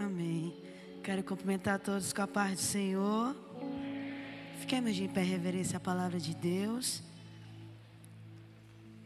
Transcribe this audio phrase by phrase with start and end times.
[0.00, 0.54] Amém.
[1.02, 3.36] Quero cumprimentar todos com a paz do Senhor.
[4.58, 7.02] Fiquemos de pé reverência à palavra de Deus.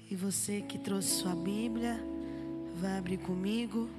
[0.08, 2.00] E você que trouxe sua Bíblia,
[2.76, 3.90] vai abrir comigo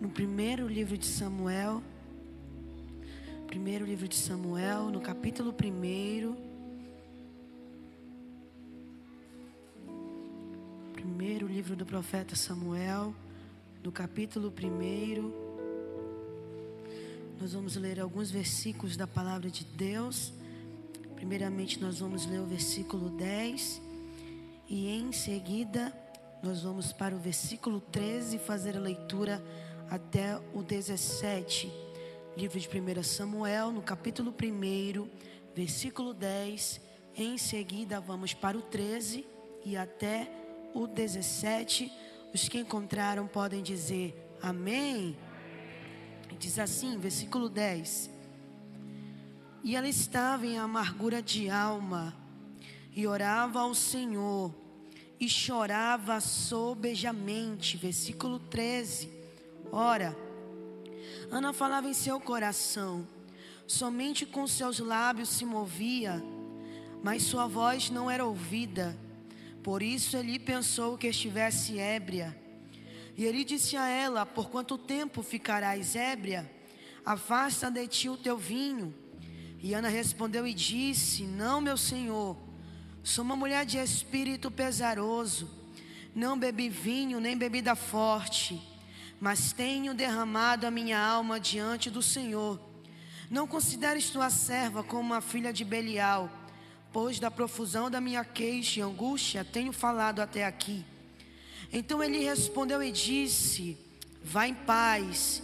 [0.00, 1.82] no primeiro livro de Samuel.
[3.48, 6.36] Primeiro livro de Samuel, no capítulo 1.
[10.92, 13.12] Primeiro livro do profeta Samuel,
[13.82, 15.47] no capítulo 1.
[17.40, 20.32] Nós vamos ler alguns versículos da palavra de Deus.
[21.14, 23.80] Primeiramente, nós vamos ler o versículo 10
[24.68, 25.96] e em seguida
[26.42, 29.40] nós vamos para o versículo 13 e fazer a leitura
[29.88, 31.72] até o 17.
[32.36, 35.08] Livro de 1 Samuel, no capítulo 1,
[35.54, 36.80] versículo 10.
[37.16, 39.24] Em seguida, vamos para o 13
[39.64, 40.28] e até
[40.74, 41.90] o 17.
[42.34, 44.12] Os que encontraram podem dizer
[44.42, 45.16] amém.
[46.36, 48.10] Diz assim, versículo 10:
[49.62, 52.14] E ela estava em amargura de alma,
[52.94, 54.54] e orava ao Senhor,
[55.20, 57.76] e chorava sobejamente.
[57.76, 59.10] Versículo 13:
[59.70, 60.16] Ora,
[61.30, 63.06] Ana falava em seu coração,
[63.66, 66.22] somente com seus lábios se movia,
[67.02, 68.96] mas sua voz não era ouvida.
[69.62, 72.47] Por isso ele pensou que estivesse ébria.
[73.18, 76.48] E ele disse a ela: Por quanto tempo ficarás ébria?
[77.04, 78.94] Afasta de ti o teu vinho.
[79.60, 82.36] E Ana respondeu e disse: Não, meu senhor,
[83.02, 85.50] sou uma mulher de espírito pesaroso.
[86.14, 88.62] Não bebi vinho nem bebida forte,
[89.20, 92.60] mas tenho derramado a minha alma diante do Senhor.
[93.28, 96.30] Não consideres tua serva como uma filha de Belial,
[96.92, 100.84] pois da profusão da minha queixa e angústia tenho falado até aqui.
[101.72, 103.76] Então ele respondeu e disse:
[104.24, 105.42] Vá em paz,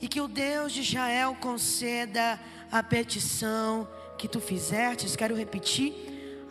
[0.00, 5.16] e que o Deus de Israel conceda a petição que tu fizestes.
[5.16, 5.92] Quero repetir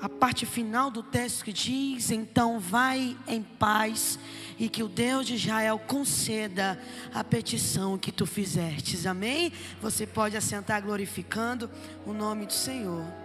[0.01, 4.19] a parte final do texto que diz: Então vai em paz,
[4.59, 6.77] e que o Deus de Israel conceda
[7.13, 9.05] a petição que tu fizestes.
[9.05, 9.53] Amém?
[9.81, 11.69] Você pode assentar glorificando
[12.05, 13.22] o nome do Senhor.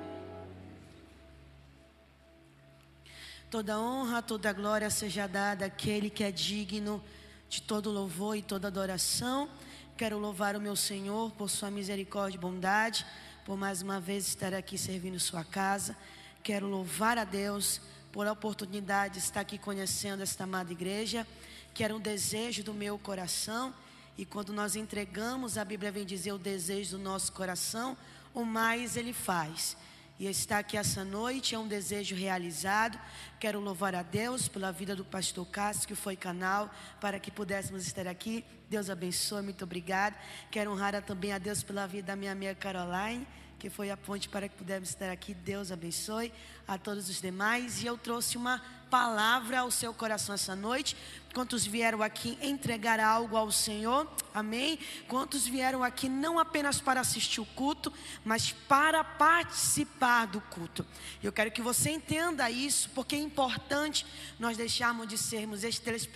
[3.51, 7.03] Toda honra, toda glória seja dada àquele que é digno
[7.49, 9.49] de todo louvor e toda adoração.
[9.97, 13.07] Quero louvar o meu Senhor por sua misericórdia e bondade,
[13.47, 15.97] por mais uma vez estar aqui servindo sua casa.
[16.43, 17.81] Quero louvar a Deus
[18.13, 21.27] por a oportunidade de estar aqui conhecendo esta amada igreja,
[21.73, 23.73] que era um desejo do meu coração.
[24.19, 27.97] E quando nós entregamos, a Bíblia vem dizer o desejo do nosso coração,
[28.35, 29.75] o mais ele faz.
[30.19, 32.99] E estar aqui essa noite é um desejo realizado.
[33.39, 37.87] Quero louvar a Deus pela vida do pastor Cássio, que foi canal para que pudéssemos
[37.87, 38.45] estar aqui.
[38.69, 40.17] Deus abençoe, muito obrigado.
[40.51, 43.29] Quero honrar também a Deus pela vida da minha amiga Caroline,
[43.61, 45.35] que foi a ponte para que pudéssemos estar aqui.
[45.35, 46.33] Deus abençoe
[46.67, 47.85] a todos os demais.
[47.85, 50.97] E eu trouxe uma palavra ao seu coração essa noite.
[51.35, 54.11] Quantos vieram aqui entregar algo ao Senhor?
[54.35, 54.79] Amém?
[55.07, 57.93] Quantos vieram aqui não apenas para assistir o culto,
[58.25, 60.85] mas para participar do culto?
[61.23, 64.07] Eu quero que você entenda isso, porque é importante
[64.39, 65.61] nós deixarmos de sermos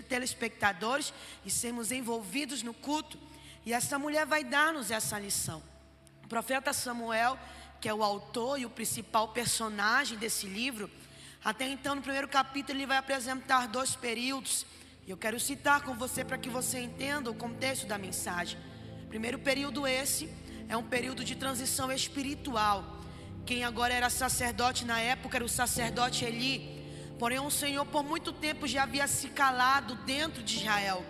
[0.09, 1.13] telespectadores
[1.45, 3.19] e sermos envolvidos no culto.
[3.65, 5.63] E essa mulher vai dar-nos essa lição.
[6.25, 7.39] O profeta Samuel,
[7.81, 10.91] que é o autor e o principal personagem desse livro,
[11.45, 14.65] até então, no primeiro capítulo, ele vai apresentar dois períodos.
[15.05, 18.57] E eu quero citar com você para que você entenda o contexto da mensagem.
[19.09, 20.33] Primeiro período esse
[20.69, 23.01] é um período de transição espiritual.
[23.45, 26.81] Quem agora era sacerdote na época era o sacerdote Eli.
[27.19, 31.05] Porém, o Senhor por muito tempo já havia se calado dentro de Israel.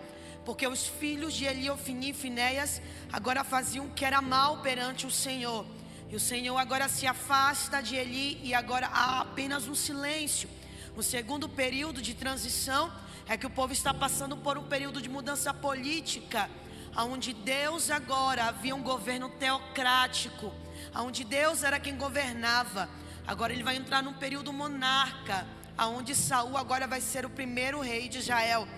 [0.46, 2.80] Porque os filhos de Eli, Ofini e Finéias
[3.12, 5.66] agora faziam o que era mal perante o Senhor.
[6.12, 10.46] E o Senhor agora se afasta de Eli e agora há apenas um silêncio.
[10.94, 12.92] O segundo período de transição
[13.26, 16.50] é que o povo está passando por um período de mudança política,
[16.94, 20.52] onde Deus agora havia um governo teocrático,
[20.94, 22.90] onde Deus era quem governava.
[23.26, 25.46] Agora ele vai entrar num período monarca,
[25.78, 28.68] onde Saul agora vai ser o primeiro rei de Israel.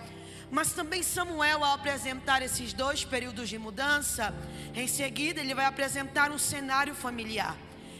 [0.51, 4.33] Mas também Samuel, ao apresentar esses dois períodos de mudança,
[4.73, 7.55] em seguida ele vai apresentar um cenário familiar.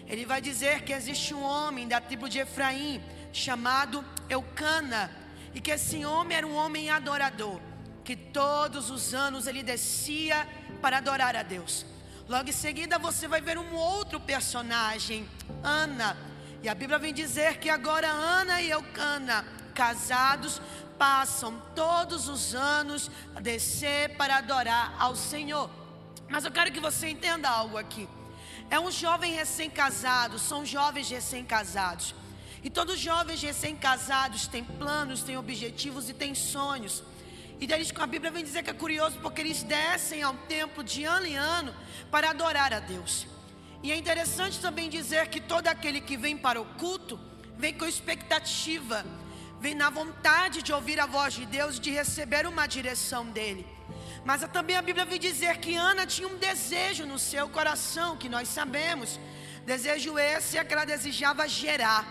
[0.07, 3.01] Ele vai dizer que existe um homem da tribo de Efraim
[3.33, 5.11] chamado Eucana,
[5.53, 7.59] e que esse homem era um homem adorador,
[8.03, 10.47] que todos os anos ele descia
[10.81, 11.85] para adorar a Deus.
[12.27, 15.27] Logo em seguida você vai ver um outro personagem,
[15.63, 16.17] Ana.
[16.61, 20.61] E a Bíblia vem dizer que agora Ana e Eucana, casados,
[20.97, 25.69] passam todos os anos a descer para adorar ao Senhor.
[26.29, 28.07] Mas eu quero que você entenda algo aqui.
[28.69, 32.15] É um jovem recém-casado, são jovens recém-casados.
[32.63, 37.03] E todos os jovens recém-casados têm planos, têm objetivos e têm sonhos.
[37.59, 41.03] E deles a Bíblia vem dizer que é curioso porque eles descem ao templo de
[41.03, 41.73] ano em ano
[42.09, 43.27] para adorar a Deus.
[43.83, 47.19] E é interessante também dizer que todo aquele que vem para o culto
[47.57, 49.05] vem com expectativa,
[49.59, 53.65] vem na vontade de ouvir a voz de Deus de receber uma direção dele.
[54.23, 58.27] Mas também a Bíblia vem dizer que Ana tinha um desejo no seu coração, que
[58.27, 59.19] nós sabemos.
[59.65, 62.05] Desejo esse é que ela desejava gerar,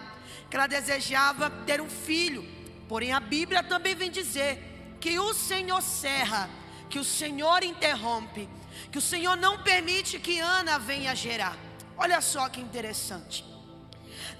[0.48, 2.44] que ela desejava ter um filho.
[2.88, 6.48] Porém, a Bíblia também vem dizer que o Senhor serra,
[6.88, 8.48] que o Senhor interrompe,
[8.92, 11.56] que o Senhor não permite que Ana venha gerar.
[11.96, 13.53] Olha só que interessante.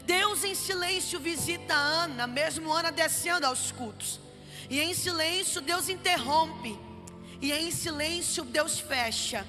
[0.07, 4.21] Deus em silêncio visita Ana, mesmo Ana descendo aos cultos.
[4.69, 6.79] E em silêncio Deus interrompe
[7.41, 9.47] e em silêncio Deus fecha.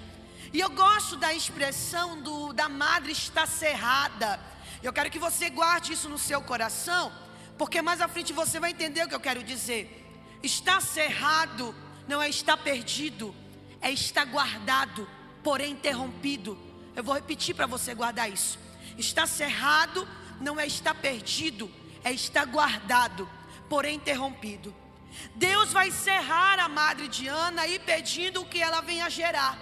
[0.54, 4.40] E eu gosto da expressão do, da madre está cerrada.
[4.82, 7.12] Eu quero que você guarde isso no seu coração,
[7.58, 10.02] porque mais à frente você vai entender o que eu quero dizer.
[10.42, 11.76] Está cerrado
[12.08, 13.36] não é estar perdido,
[13.82, 15.08] é estar guardado,
[15.44, 16.58] porém interrompido.
[16.96, 18.60] Eu vou repetir para você guardar isso.
[18.98, 20.08] Está cerrado
[20.40, 21.72] não é estar perdido,
[22.04, 23.30] é estar guardado,
[23.70, 24.74] porém interrompido.
[25.36, 29.58] Deus vai cerrar a madre de Ana e pedindo que ela venha gerar.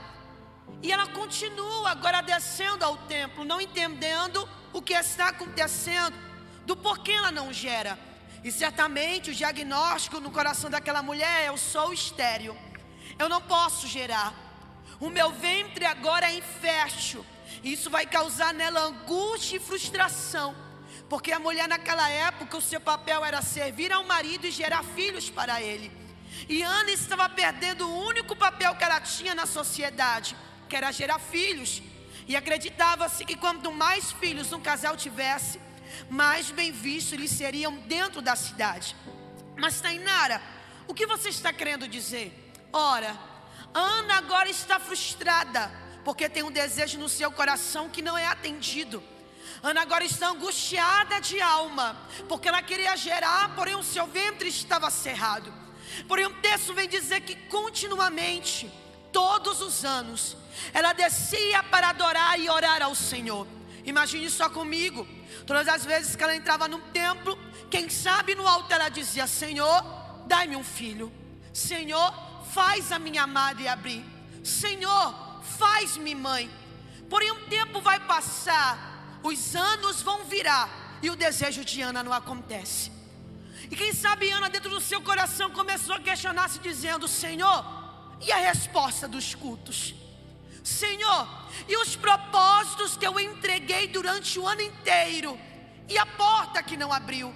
[0.82, 6.16] E ela continua agora descendo ao templo, não entendendo o que está acontecendo,
[6.66, 7.98] do porquê ela não gera.
[8.44, 12.58] E certamente o diagnóstico no coração daquela mulher é: eu sou estéreo,
[13.18, 14.34] eu não posso gerar.
[15.00, 17.26] O meu ventre agora é infértil.
[17.64, 20.56] Isso vai causar nela angústia e frustração.
[21.10, 25.30] Porque a mulher naquela época, o seu papel era servir ao marido e gerar filhos
[25.30, 25.92] para ele.
[26.48, 30.36] E Ana estava perdendo o único papel que ela tinha na sociedade,
[30.68, 31.82] que era gerar filhos.
[32.28, 35.60] E acreditava-se que quanto mais filhos um casal tivesse,
[36.10, 38.96] mais bem vistos eles seriam dentro da cidade.
[39.58, 40.42] Mas Tainara,
[40.88, 42.54] o que você está querendo dizer?
[42.72, 43.16] Ora,
[43.74, 45.72] Ana agora está frustrada,
[46.04, 49.04] porque tem um desejo no seu coração que não é atendido.
[49.62, 51.98] Ana agora está angustiada de alma,
[52.28, 55.54] porque ela queria gerar, porém o seu ventre estava cerrado.
[56.08, 58.72] Porém, o texto vem dizer que continuamente,
[59.12, 60.36] todos os anos,
[60.74, 63.48] ela descia para adorar e orar ao Senhor.
[63.86, 65.08] Imagine só comigo,
[65.46, 67.38] todas as vezes que ela entrava no templo,
[67.70, 69.84] quem sabe no altar ela dizia: Senhor,
[70.26, 71.12] dai-me um filho.
[71.54, 72.14] Senhor,
[72.52, 74.04] faz a minha madre abrir.
[74.44, 76.50] Senhor, faz-me mãe.
[77.10, 78.94] Porém, um tempo vai passar
[79.24, 82.92] os anos vão virar e o desejo de Ana não acontece.
[83.72, 87.66] E quem sabe Ana, dentro do seu coração, começou a questionar-se, dizendo: Senhor,
[88.22, 89.96] e a resposta dos cultos?
[90.62, 91.28] Senhor,
[91.68, 95.40] e os propósitos que eu entreguei durante o ano inteiro?
[95.88, 97.34] E a porta que não abriu?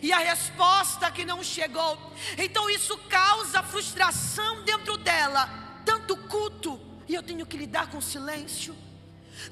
[0.00, 1.98] E a resposta que não chegou?
[2.38, 5.48] Então isso causa frustração dentro dela.
[5.84, 6.78] Tanto culto,
[7.12, 8.74] e eu tenho que lidar com silêncio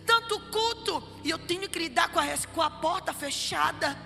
[0.07, 3.97] tanto culto e eu tenho que lidar com a, com a porta fechada.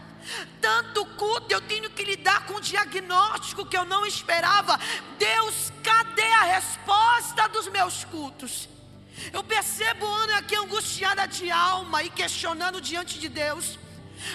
[0.60, 4.78] Tanto culto eu tenho que lidar com o diagnóstico que eu não esperava.
[5.18, 8.68] Deus, cadê a resposta dos meus cultos?
[9.32, 13.78] Eu percebo Ana aqui angustiada de alma e questionando diante de Deus.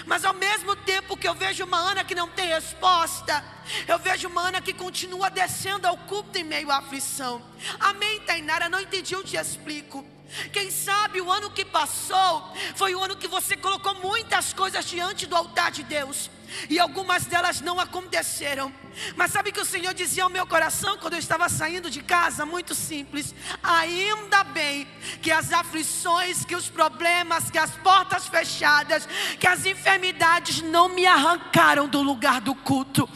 [0.06, 3.44] Mas ao mesmo tempo que eu vejo uma Ana que não tem resposta,
[3.86, 7.42] eu vejo uma Ana que continua descendo ao culto em meio à aflição.
[7.78, 8.68] Amém, Tainara?
[8.68, 10.04] Não entendi, eu te explico.
[10.52, 15.26] Quem sabe o ano que passou foi o ano que você colocou muitas coisas diante
[15.26, 16.30] do altar de Deus
[16.68, 18.72] e algumas delas não aconteceram.
[19.16, 22.44] Mas sabe que o Senhor dizia ao meu coração quando eu estava saindo de casa?
[22.44, 23.34] Muito simples.
[23.62, 24.86] Ainda bem
[25.22, 31.06] que as aflições, que os problemas, que as portas fechadas, que as enfermidades não me
[31.06, 33.08] arrancaram do lugar do culto,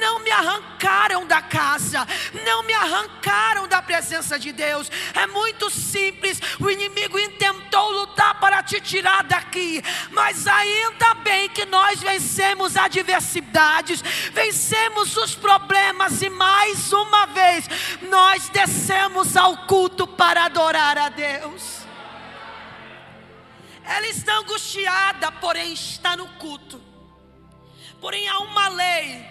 [0.00, 2.06] não me arrancaram da casa,
[2.44, 4.90] não me arrancaram da presença de Deus.
[5.14, 6.40] É muito simples.
[6.60, 14.02] O inimigo intentou lutar para te tirar daqui, mas ainda bem que nós vencemos adversidades,
[14.32, 17.68] vencemos os problemas e mais uma vez
[18.02, 21.86] nós descemos ao culto para adorar a Deus.
[23.84, 26.82] Ela está angustiada, porém está no culto.
[28.00, 29.24] Porém há uma lei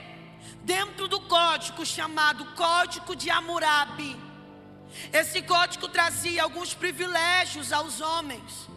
[0.64, 4.18] dentro do código chamado Código de Hammurabi.
[5.12, 8.70] Esse código trazia alguns privilégios aos homens.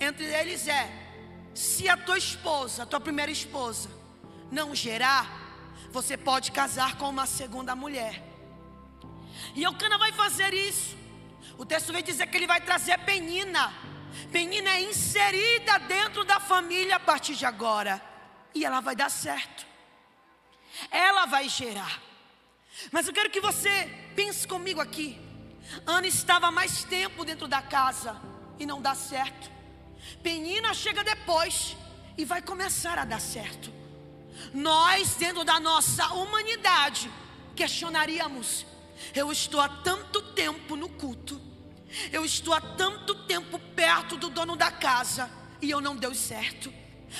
[0.00, 0.90] Entre eles é:
[1.54, 3.88] se a tua esposa, a tua primeira esposa,
[4.50, 5.26] não gerar,
[5.90, 8.22] você pode casar com uma segunda mulher.
[9.54, 10.96] E Eucana vai fazer isso.
[11.58, 13.72] O texto vem dizer que ele vai trazer Penina.
[14.32, 18.00] Penina é inserida dentro da família a partir de agora.
[18.54, 19.66] E ela vai dar certo.
[20.90, 22.00] Ela vai gerar.
[22.90, 25.20] Mas eu quero que você pense comigo aqui.
[25.86, 28.20] Ana estava mais tempo dentro da casa
[28.58, 29.50] e não dá certo.
[30.22, 31.76] Penina chega depois
[32.16, 33.79] e vai começar a dar certo.
[34.52, 37.10] Nós, dentro da nossa humanidade,
[37.54, 38.66] questionaríamos:
[39.14, 41.40] eu estou há tanto tempo no culto,
[42.12, 46.72] eu estou há tanto tempo perto do dono da casa e eu não deu certo.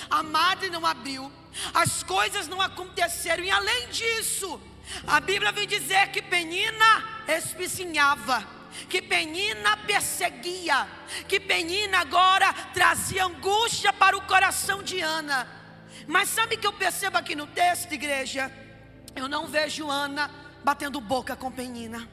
[0.08, 1.30] A madre não abriu,
[1.74, 4.60] as coisas não aconteceram, e além disso,
[5.06, 8.46] a Bíblia vem dizer que Penina espizinhava,
[8.88, 10.88] que Penina perseguia,
[11.28, 15.59] que Penina agora trazia angústia para o coração de Ana.
[16.10, 18.50] Mas sabe que eu percebo aqui no texto, igreja?
[19.14, 20.28] Eu não vejo Ana
[20.64, 22.08] batendo boca com Penina.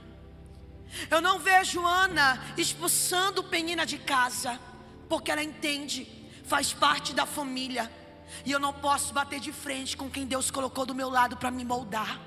[1.10, 4.60] Eu não vejo Ana expulsando Penina de casa,
[5.10, 6.08] porque ela entende,
[6.46, 7.92] faz parte da família,
[8.46, 11.50] e eu não posso bater de frente com quem Deus colocou do meu lado para
[11.50, 12.20] me moldar.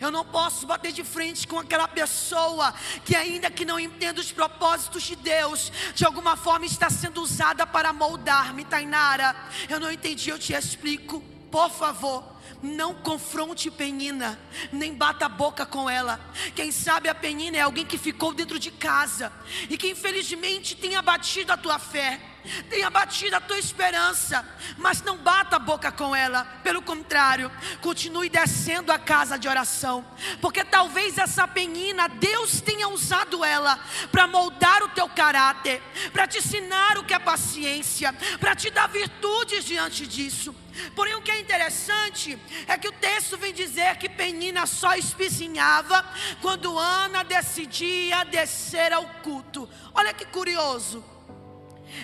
[0.00, 2.74] Eu não posso bater de frente com aquela pessoa
[3.04, 7.66] que, ainda que não entenda os propósitos de Deus, de alguma forma está sendo usada
[7.66, 9.34] para moldar-me, Tainara.
[9.68, 11.22] Eu não entendi, eu te explico.
[11.50, 14.38] Por favor, não confronte Penina,
[14.72, 16.20] nem bata a boca com ela.
[16.54, 19.32] Quem sabe a Penina é alguém que ficou dentro de casa
[19.70, 22.20] e que infelizmente tem abatido a tua fé,
[22.68, 24.46] tem abatido a tua esperança.
[24.78, 27.50] Mas não bata a boca com ela, pelo contrário,
[27.80, 30.04] continue descendo a casa de oração,
[30.40, 33.78] porque talvez essa Penina, Deus tenha usado ela
[34.10, 38.88] para moldar o teu caráter, para te ensinar o que é paciência, para te dar
[38.88, 40.54] virtudes diante disso.
[40.94, 46.04] Porém, o que é interessante é que o texto vem dizer que Penina só espizinhava
[46.42, 49.68] quando Ana decidia descer ao culto.
[49.94, 51.15] Olha que curioso.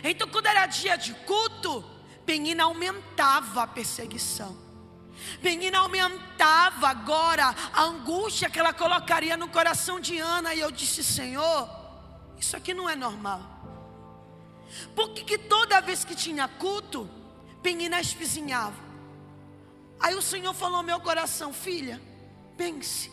[0.02, 1.84] Então, quando era dia de culto,
[2.24, 4.56] Penina aumentava a perseguição.
[5.40, 10.54] Penina aumentava agora a angústia que ela colocaria no coração de Ana.
[10.54, 11.68] E eu disse: Senhor,
[12.38, 13.40] isso aqui não é normal.
[14.94, 17.08] Porque que toda vez que tinha culto,
[17.62, 18.92] Penina espizinhava.
[20.00, 22.00] Aí o Senhor falou ao meu coração, filha,
[22.56, 23.10] pense,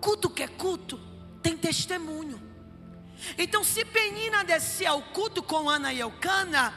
[0.00, 0.98] culto que é culto,
[1.42, 2.47] tem testemunho.
[3.36, 6.72] Então, se Penina descer ao culto com Ana e Eucana,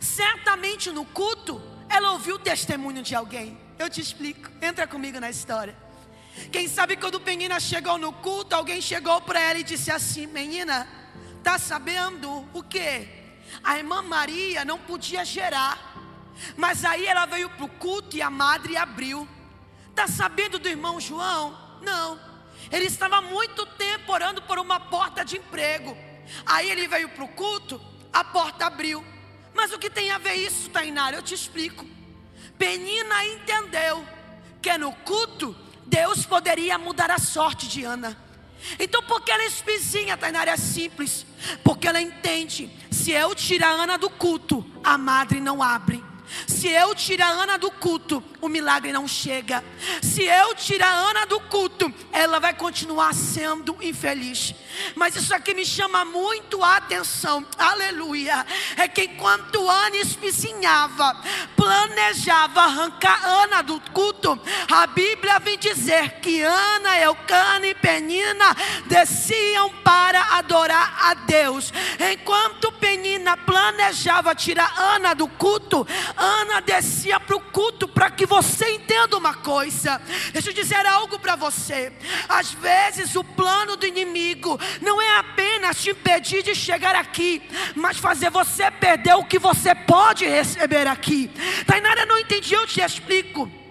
[0.00, 3.58] certamente no culto ela ouviu o testemunho de alguém.
[3.78, 5.76] Eu te explico, entra comigo na história.
[6.50, 10.88] Quem sabe quando Penina chegou no culto, alguém chegou para ela e disse assim: Menina,
[11.42, 13.06] tá sabendo o que?
[13.62, 15.90] A irmã Maria não podia gerar.
[16.56, 19.28] Mas aí ela veio para o culto e a madre abriu.
[19.90, 21.78] Está sabendo do irmão João?
[21.82, 22.18] Não.
[22.72, 25.96] Ele estava muito tempo orando por uma porta de emprego.
[26.46, 27.80] Aí ele veio para o culto,
[28.12, 29.04] a porta abriu.
[29.54, 31.16] Mas o que tem a ver isso, Tainara?
[31.16, 31.86] Eu te explico.
[32.58, 34.06] Penina entendeu
[34.62, 35.54] que no culto
[35.86, 38.16] Deus poderia mudar a sorte de Ana.
[38.78, 41.26] Então, porque ela é espizinha, Tainara é simples.
[41.62, 46.02] Porque ela entende: se eu tirar Ana do culto, a madre não abre.
[46.62, 49.64] Se eu tirar a Ana do culto, o milagre não chega.
[50.00, 54.54] Se eu tirar a Ana do culto, ela vai continuar sendo infeliz.
[54.94, 57.44] Mas isso aqui me chama muito a atenção.
[57.58, 58.46] Aleluia.
[58.76, 61.16] É que enquanto Ana espizinhava,
[61.56, 64.40] planejava arrancar Ana do culto,
[64.70, 71.72] a Bíblia vem dizer que Ana, Eucana e Penina desciam para adorar a Deus.
[72.12, 75.84] Enquanto Penina planejava tirar Ana do culto,
[76.16, 80.00] Ana descia para o culto para que você entenda uma coisa.
[80.32, 81.92] Deixa eu dizer algo para você.
[82.28, 87.42] Às vezes o plano do inimigo não é apenas te impedir de chegar aqui,
[87.74, 91.30] mas fazer você perder o que você pode receber aqui.
[91.66, 93.61] Tainara não entendi, eu te explico.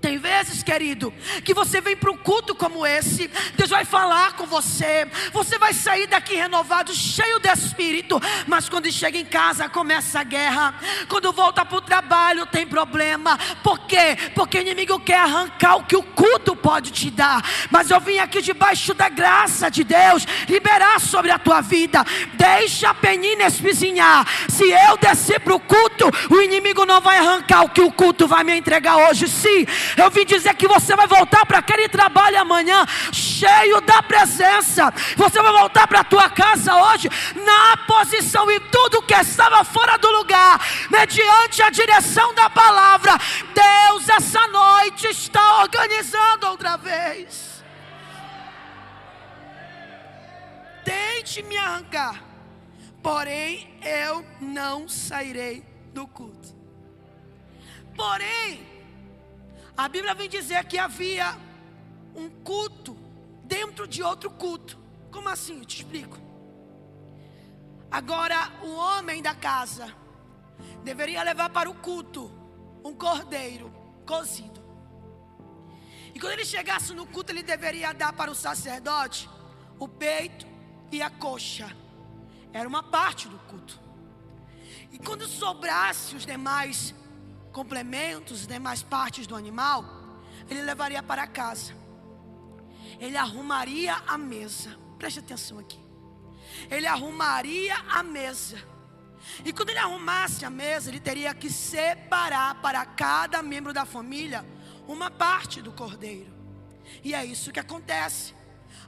[0.00, 1.12] Tem vezes, querido,
[1.42, 5.72] que você vem para um culto como esse, Deus vai falar com você, você vai
[5.72, 10.74] sair daqui renovado, cheio de espírito, mas quando chega em casa começa a guerra,
[11.08, 14.16] quando volta para o trabalho tem problema, por quê?
[14.34, 18.18] Porque o inimigo quer arrancar o que o culto pode te dar, mas eu vim
[18.18, 24.26] aqui debaixo da graça de Deus, liberar sobre a tua vida, deixa a penina espizinhar,
[24.48, 28.28] se eu descer para o culto, o inimigo não vai arrancar o que o culto
[28.28, 29.66] vai me entregar hoje, sim
[29.96, 34.92] eu vim dizer que você vai voltar para aquele trabalho amanhã, cheio da presença.
[35.16, 39.96] Você vai voltar para a tua casa hoje, na posição e tudo que estava fora
[39.98, 43.18] do lugar, mediante a direção da palavra.
[43.54, 47.56] Deus, essa noite está organizando outra vez.
[50.86, 52.22] tente me arrancar,
[53.02, 56.54] porém eu não sairei do culto.
[57.96, 58.64] Porém,
[59.76, 61.36] a Bíblia vem dizer que havia
[62.14, 62.96] um culto
[63.44, 64.78] dentro de outro culto.
[65.10, 65.58] Como assim?
[65.58, 66.18] Eu te explico.
[67.90, 69.94] Agora, o homem da casa
[70.82, 72.30] deveria levar para o culto
[72.84, 73.72] um cordeiro
[74.06, 74.64] cozido.
[76.14, 79.28] E quando ele chegasse no culto, ele deveria dar para o sacerdote
[79.78, 80.46] o peito
[80.90, 81.70] e a coxa.
[82.52, 83.78] Era uma parte do culto.
[84.90, 86.94] E quando sobrasse os demais
[87.56, 89.82] complementos, as demais partes do animal,
[90.50, 91.72] ele levaria para casa.
[93.00, 94.76] Ele arrumaria a mesa.
[94.98, 95.82] Preste atenção aqui.
[96.70, 98.62] Ele arrumaria a mesa.
[99.42, 104.44] E quando ele arrumasse a mesa, ele teria que separar para cada membro da família
[104.86, 106.30] uma parte do cordeiro.
[107.02, 108.34] E é isso que acontece.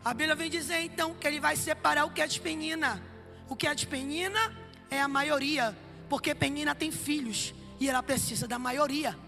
[0.04, 3.02] A Bíblia vem dizer então que ele vai separar o que é de penina.
[3.48, 4.54] O que é de penina
[4.90, 5.74] é a maioria,
[6.06, 9.18] porque penina tem filhos e ela precisa da maioria.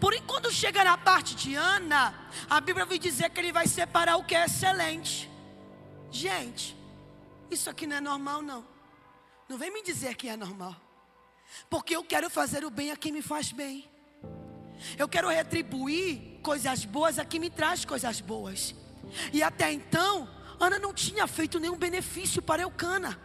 [0.00, 2.14] Porém, quando chega na parte de Ana,
[2.48, 5.30] a Bíblia vem dizer que ele vai separar o que é excelente.
[6.10, 6.76] Gente,
[7.50, 8.66] isso aqui não é normal, não.
[9.48, 10.74] Não vem me dizer que é normal.
[11.68, 13.88] Porque eu quero fazer o bem a quem me faz bem.
[14.96, 18.74] Eu quero retribuir coisas boas a quem me traz coisas boas.
[19.32, 20.28] E até então,
[20.58, 23.18] Ana não tinha feito nenhum benefício para Eucana.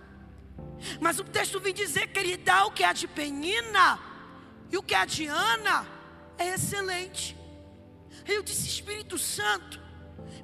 [0.99, 4.14] Mas o texto vem dizer que ele dá o que é de Penina
[4.71, 5.27] e o que é de
[6.37, 7.37] é excelente.
[8.27, 9.79] Eu disse, Espírito Santo,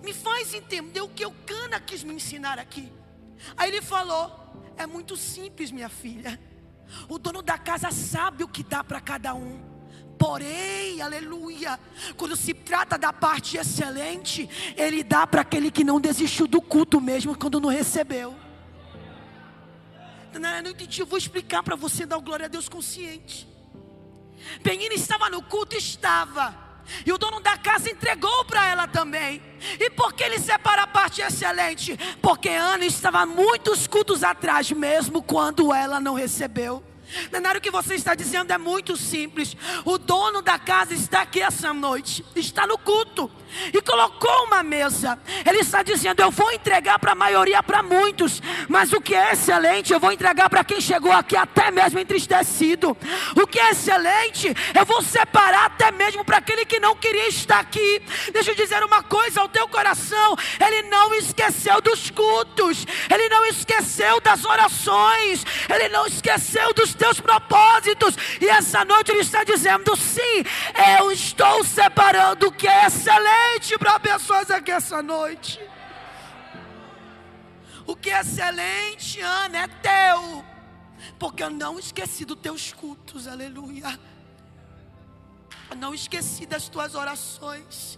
[0.03, 2.91] me faz entender o que Eucana quis me ensinar aqui.
[3.57, 4.31] Aí ele falou:
[4.77, 6.39] É muito simples, minha filha.
[7.07, 9.71] O dono da casa sabe o que dá para cada um.
[10.17, 11.79] Porém, aleluia,
[12.15, 14.47] quando se trata da parte excelente,
[14.77, 18.35] Ele dá para aquele que não desistiu do culto mesmo, quando não recebeu.
[20.33, 23.50] Não, não entendi, eu vou explicar para você dar glória a Deus consciente.
[24.63, 26.71] Penina estava no culto, estava.
[27.05, 29.41] E o dono da casa entregou para ela também.
[29.79, 31.97] E por que ele separa a parte excelente?
[32.21, 36.83] Porque Ana estava muitos cultos atrás, mesmo quando ela não recebeu.
[37.31, 39.55] Nada o que você está dizendo é muito simples.
[39.85, 43.29] O dono da casa está aqui essa noite, está no culto
[43.73, 45.17] e colocou uma mesa.
[45.45, 49.33] Ele está dizendo: Eu vou entregar para a maioria, para muitos, mas o que é
[49.33, 52.95] excelente eu vou entregar para quem chegou aqui até mesmo entristecido.
[53.35, 57.59] O que é excelente eu vou separar até mesmo para aquele que não queria estar
[57.59, 58.01] aqui.
[58.31, 63.45] Deixa eu dizer uma coisa ao teu coração: Ele não esqueceu dos cultos, Ele não
[63.45, 68.15] esqueceu das orações, Ele não esqueceu dos teus propósitos.
[68.39, 70.43] E essa noite Ele está dizendo: Sim,
[70.97, 75.59] eu estou separando o que é excelente excelente para pessoas aqui essa noite.
[77.85, 80.45] O que é excelente, Ana, é teu.
[81.17, 83.99] Porque eu não esqueci dos teus cultos, aleluia.
[85.69, 87.97] Eu não esqueci das tuas orações.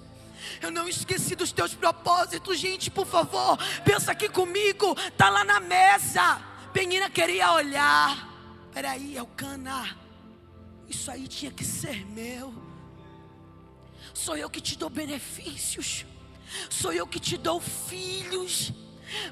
[0.62, 4.95] Eu não esqueci dos teus propósitos, gente, por favor, pensa aqui comigo.
[5.17, 6.41] Tá lá na mesa.
[6.73, 8.29] Penina queria olhar.
[8.73, 9.97] Peraí, Elcana.
[10.88, 12.62] Isso aí tinha que ser meu.
[14.13, 16.06] Sou eu que te dou benefícios.
[16.69, 18.71] Sou eu que te dou filhos.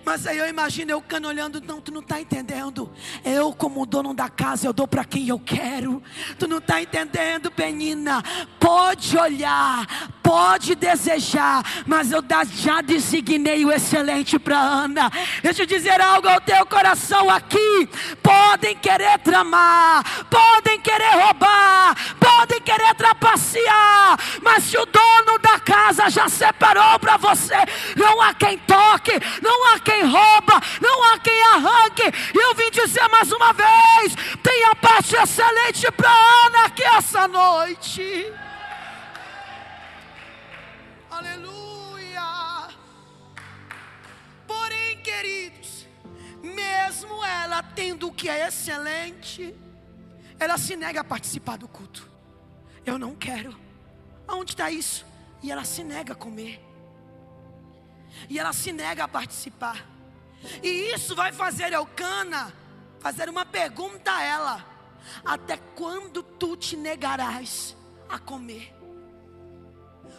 [0.06, 2.91] Mas aí eu imagino eu cano olhando, não, tu não está entendendo.
[3.24, 6.02] Eu, como dono da casa, eu dou para quem eu quero.
[6.38, 8.24] Tu não está entendendo, Penina.
[8.60, 9.86] Pode olhar,
[10.24, 15.12] pode desejar, mas eu já designei o excelente para Ana.
[15.41, 17.89] Deixa eu dizer algo ao teu coração aqui.
[18.22, 26.10] Podem querer tramar, podem querer roubar, podem querer trapacear, mas se o dono da casa
[26.10, 27.58] já separou para você,
[27.96, 32.03] não há quem toque, não há há quem rouba, não há quem arranque.
[32.34, 36.12] E eu vim dizer mais uma vez: tenha parte excelente para
[36.45, 38.34] Ana aqui essa noite.
[41.10, 42.69] Aleluia.
[44.47, 45.88] Porém, queridos,
[46.41, 49.55] mesmo ela tendo o que é excelente,
[50.39, 52.10] ela se nega a participar do culto.
[52.86, 53.55] Eu não quero.
[54.27, 55.05] Aonde está isso?
[55.43, 56.70] E ela se nega a comer
[58.30, 59.86] e ela se nega a participar.
[60.63, 62.54] E isso vai fazer Elcana
[63.00, 64.65] fazer uma pergunta a ela:
[65.26, 67.76] Até quando tu te negarás
[68.08, 68.74] a comer?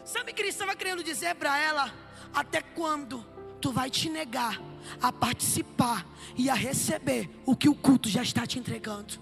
[0.05, 1.93] Sabe o que ele estava querendo dizer para ela?
[2.35, 3.25] Até quando
[3.61, 4.61] tu vai te negar
[5.01, 6.05] a participar
[6.37, 9.15] e a receber o que o culto já está te entregando?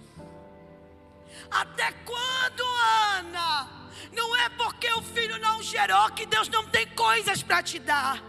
[1.51, 2.65] Até quando,
[3.19, 3.69] Ana?
[4.13, 8.23] Não é porque o filho não gerou que Deus não tem coisas para te dar.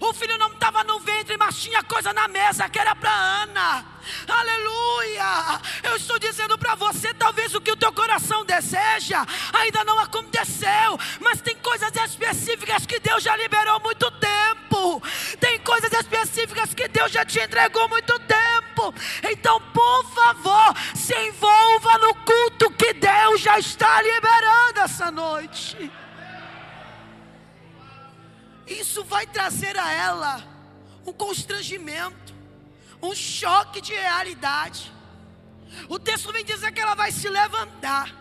[0.00, 3.86] O filho não estava no ventre, mas tinha coisa na mesa que era para Ana.
[4.26, 5.60] Aleluia!
[5.82, 10.98] Eu estou dizendo para você, talvez o que o teu coração deseja ainda não aconteceu,
[11.20, 15.02] mas tem coisas específicas que Deus já liberou há muito tempo.
[15.38, 18.94] Tem coisas específicas que Deus já te entregou há muito tempo.
[19.30, 25.90] Então, por favor, se envolva no culto que Deus já está liberando essa noite.
[28.72, 30.44] Isso vai trazer a ela
[31.06, 32.34] um constrangimento,
[33.02, 34.92] um choque de realidade.
[35.88, 38.14] O texto vem dizer que ela vai se levantar.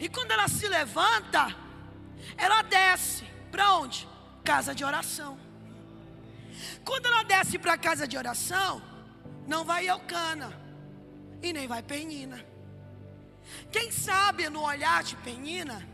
[0.00, 1.54] E quando ela se levanta,
[2.36, 4.08] ela desce para onde?
[4.44, 5.38] Casa de oração.
[6.84, 8.82] Quando ela desce para a casa de oração,
[9.46, 10.52] não vai Eucana
[11.42, 12.44] e nem vai Penina.
[13.70, 15.86] Quem sabe no olhar de Penina,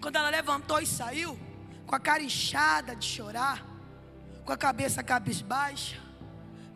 [0.00, 1.38] quando ela levantou e saiu,
[1.86, 3.64] com a cara inchada de chorar,
[4.44, 5.96] com a cabeça cabisbaixa,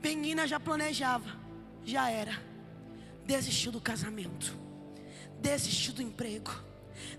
[0.01, 1.39] Penina já planejava,
[1.85, 2.43] já era.
[3.25, 4.59] Desistiu do casamento,
[5.41, 6.53] desistiu do emprego,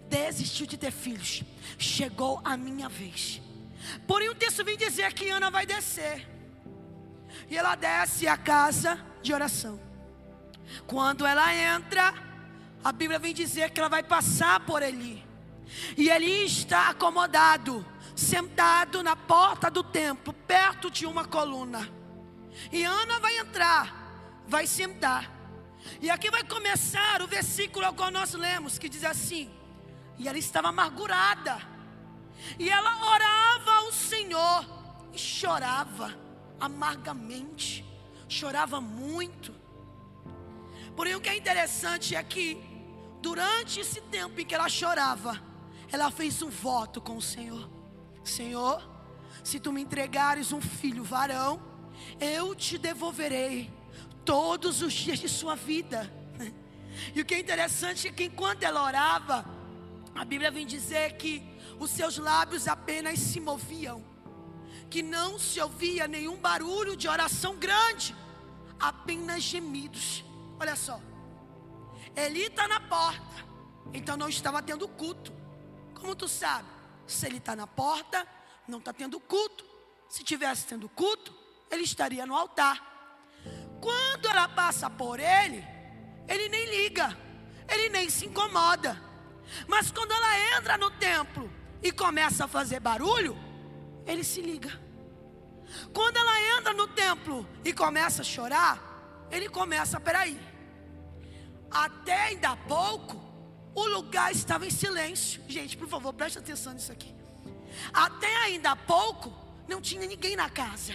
[0.10, 1.44] desistiu de ter filhos.
[1.78, 3.42] Chegou a minha vez.
[4.06, 6.28] Porém, o texto vem dizer que Ana vai descer.
[7.50, 9.80] E ela desce a casa de oração.
[10.86, 12.14] Quando ela entra,
[12.84, 15.24] a Bíblia vem dizer que ela vai passar por Eli.
[15.98, 21.90] E Eli está acomodado, sentado na porta do templo, perto de uma coluna.
[22.72, 25.32] E Ana vai entrar, vai sentar.
[26.02, 29.50] E aqui vai começar o versículo ao qual nós lemos, que diz assim:
[30.18, 31.58] E ela estava amargurada,
[32.58, 34.66] e ela orava ao Senhor,
[35.12, 36.16] e chorava
[36.60, 37.86] amargamente,
[38.28, 39.54] chorava muito.
[40.96, 42.58] Porém, o que é interessante é que,
[43.22, 45.42] durante esse tempo em que ela chorava,
[45.94, 47.70] ela fez um voto com o Senhor:
[48.24, 48.82] Senhor,
[49.44, 51.62] se tu me entregares um filho varão,
[52.20, 53.72] eu te devolverei
[54.26, 56.12] todos os dias de sua vida.
[57.14, 59.46] E o que é interessante é que enquanto ela orava,
[60.16, 61.44] a Bíblia vem dizer que
[61.80, 64.04] os seus lábios apenas se moviam,
[64.90, 68.16] que não se ouvia nenhum barulho de oração grande,
[68.80, 70.24] apenas gemidos.
[70.60, 71.00] Olha só,
[72.16, 73.46] Eli está na porta,
[73.94, 75.43] então não estava tendo culto.
[76.04, 76.68] Como tu sabe?
[77.08, 78.28] Se ele está na porta,
[78.68, 79.64] não está tendo culto.
[80.10, 81.34] Se tivesse tendo culto,
[81.72, 82.78] ele estaria no altar.
[83.80, 85.66] Quando ela passa por ele,
[86.28, 87.18] ele nem liga,
[87.70, 89.02] ele nem se incomoda.
[89.66, 91.50] Mas quando ela entra no templo
[91.82, 93.38] e começa a fazer barulho,
[94.06, 94.78] ele se liga.
[95.94, 100.38] Quando ela entra no templo e começa a chorar, ele começa, peraí.
[101.72, 103.23] Até ainda há pouco,
[103.76, 105.42] o lugar estava em silêncio.
[105.48, 107.14] Gente, por favor, preste atenção nisso aqui.
[107.92, 109.34] Até ainda há pouco,
[109.68, 110.94] não tinha ninguém na casa.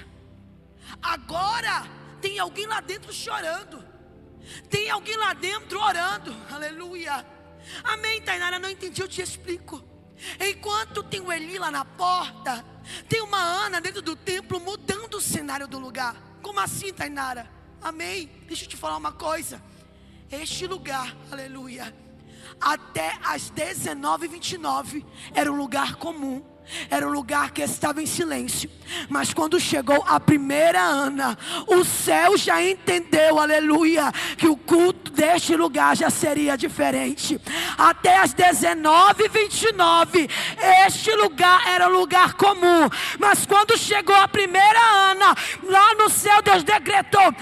[1.03, 1.87] Agora,
[2.21, 3.85] tem alguém lá dentro chorando.
[4.71, 6.35] Tem alguém lá dentro orando.
[6.51, 7.27] Aleluia.
[7.85, 8.59] Amém, Tainara.
[8.59, 9.83] Não entendi, eu te explico.
[10.41, 12.64] Enquanto tem o Eli lá na porta,
[13.09, 16.17] tem uma Ana dentro do templo mudando o cenário do lugar.
[16.43, 17.51] Como assim, Tainara?
[17.83, 18.31] Amém.
[18.47, 19.62] Deixa eu te falar uma coisa.
[20.31, 22.08] Este lugar, aleluia
[22.61, 26.42] até as 19h29 era um lugar comum
[26.90, 28.70] era um lugar que estava em silêncio.
[29.09, 35.54] Mas quando chegou a primeira Ana, o céu já entendeu, aleluia, que o culto deste
[35.57, 37.40] lugar já seria diferente.
[37.76, 40.31] Até as 19h29,
[40.87, 42.88] este lugar era um lugar comum.
[43.18, 47.35] Mas quando chegou a primeira Ana, lá no céu Deus decretou: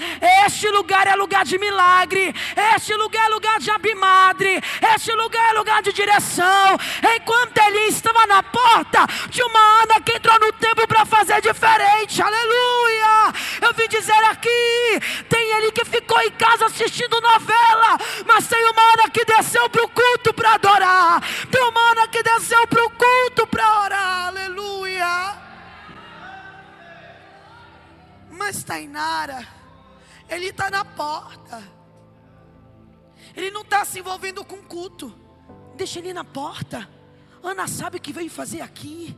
[0.45, 2.33] este lugar é lugar de milagre,
[2.75, 4.61] este lugar é lugar de abimadre,
[4.95, 6.77] este lugar é lugar de direção.
[7.15, 12.21] Enquanto ele estava na porta, de uma Ana que entrou no templo para fazer diferente.
[12.21, 13.33] Aleluia!
[13.61, 14.99] Eu vim dizer aqui:
[15.29, 19.83] tem ele que ficou em casa assistindo novela, mas tem uma Ana que desceu para
[19.83, 21.21] o culto para adorar.
[21.51, 24.27] Tem uma Ana que desceu para o culto para orar.
[24.27, 25.47] Aleluia!
[28.31, 29.47] Mas Tainara,
[30.29, 31.77] ele está na porta.
[33.35, 35.13] Ele não está se envolvendo com culto.
[35.75, 36.89] Deixa ele na porta.
[37.47, 39.17] Ana sabe o que veio fazer aqui.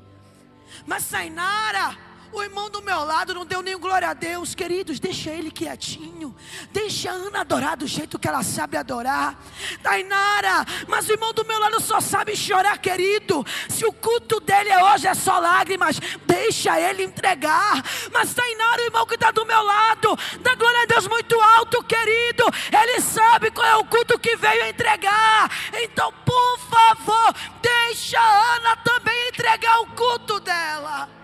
[0.86, 1.98] Mas Sainara,
[2.32, 5.00] o irmão do meu lado não deu nem glória a Deus, queridos.
[5.00, 6.36] Deixa ele quietinho.
[6.72, 9.38] Deixa a Ana adorar do jeito que ela sabe adorar.
[9.84, 13.46] Tainara, mas o irmão do meu lado só sabe chorar, querido.
[13.68, 17.84] Se o culto dele é hoje é só lágrimas, deixa ele entregar.
[18.14, 21.84] Mas Tainara, o irmão que está do meu lado, dá glória a Deus muito alto,
[21.84, 22.46] querido.
[22.72, 25.52] Ele sabe qual é o culto que veio entregar.
[25.74, 31.19] Então, por favor, deixa a Ana também entregar entregar o culto dela.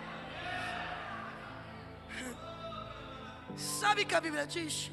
[3.58, 4.92] Sabe o que a Bíblia diz?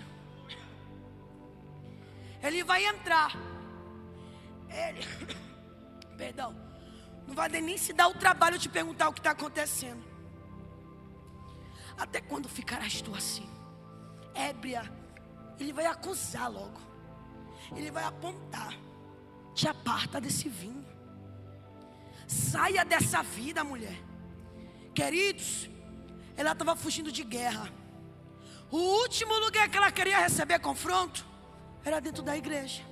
[2.42, 3.32] Ele vai entrar.
[4.68, 5.00] Ele,
[6.16, 6.56] perdão,
[7.26, 10.02] não vai nem se dar o trabalho de perguntar o que está acontecendo.
[11.96, 13.48] Até quando ficarás tu assim?
[14.34, 14.82] Ébria,
[15.58, 16.80] ele vai acusar logo.
[17.76, 18.74] Ele vai apontar.
[19.54, 20.84] Te aparta desse vinho.
[22.26, 24.02] Saia dessa vida, mulher.
[24.94, 25.68] Queridos,
[26.36, 27.70] ela estava fugindo de guerra.
[28.72, 31.26] O último lugar que ela queria receber confronto
[31.84, 32.82] era dentro da igreja.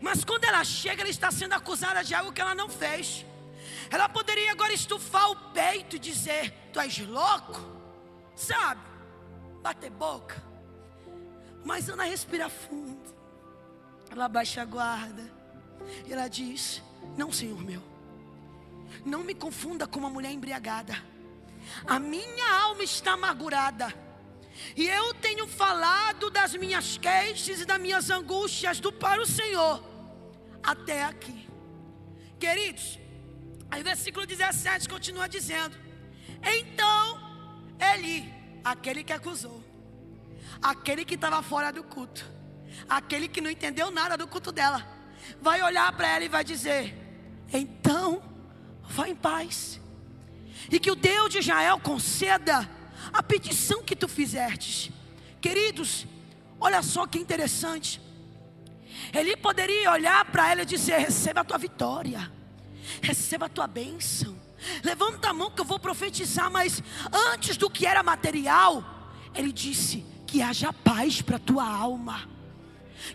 [0.00, 3.26] Mas quando ela chega, ela está sendo acusada de algo que ela não fez.
[3.90, 7.60] Ela poderia agora estufar o peito e dizer: Tu és louco?
[8.36, 8.80] Sabe?
[9.62, 10.40] Bater boca.
[11.64, 13.12] Mas Ana respira fundo.
[14.08, 15.28] Ela baixa a guarda.
[16.06, 16.80] E ela diz:
[17.16, 17.82] Não, Senhor meu.
[19.04, 20.94] Não me confunda com uma mulher embriagada.
[21.84, 24.05] A minha alma está amargurada.
[24.76, 29.82] E eu tenho falado das minhas queixas e das minhas angústias do para o Senhor
[30.62, 31.48] até aqui.
[32.38, 32.98] Queridos,
[33.70, 35.76] aí o versículo 17 continua dizendo:
[36.42, 37.26] Então
[37.78, 38.32] Eli,
[38.64, 39.62] aquele que acusou,
[40.60, 42.24] aquele que estava fora do culto,
[42.88, 44.86] aquele que não entendeu nada do culto dela,
[45.40, 46.94] vai olhar para ela e vai dizer:
[47.52, 48.22] Então,
[48.82, 49.80] vá em paz,
[50.70, 52.75] e que o Deus de Israel conceda
[53.18, 54.90] a petição que tu fizestes.
[55.40, 56.06] Queridos,
[56.60, 58.00] olha só que interessante.
[59.12, 62.30] Ele poderia olhar para ela e dizer: Receba a tua vitória,
[63.02, 64.36] receba a tua bênção.
[64.82, 66.82] Levanta a mão que eu vou profetizar, mas
[67.32, 68.82] antes do que era material,
[69.34, 72.35] ele disse: Que haja paz para a tua alma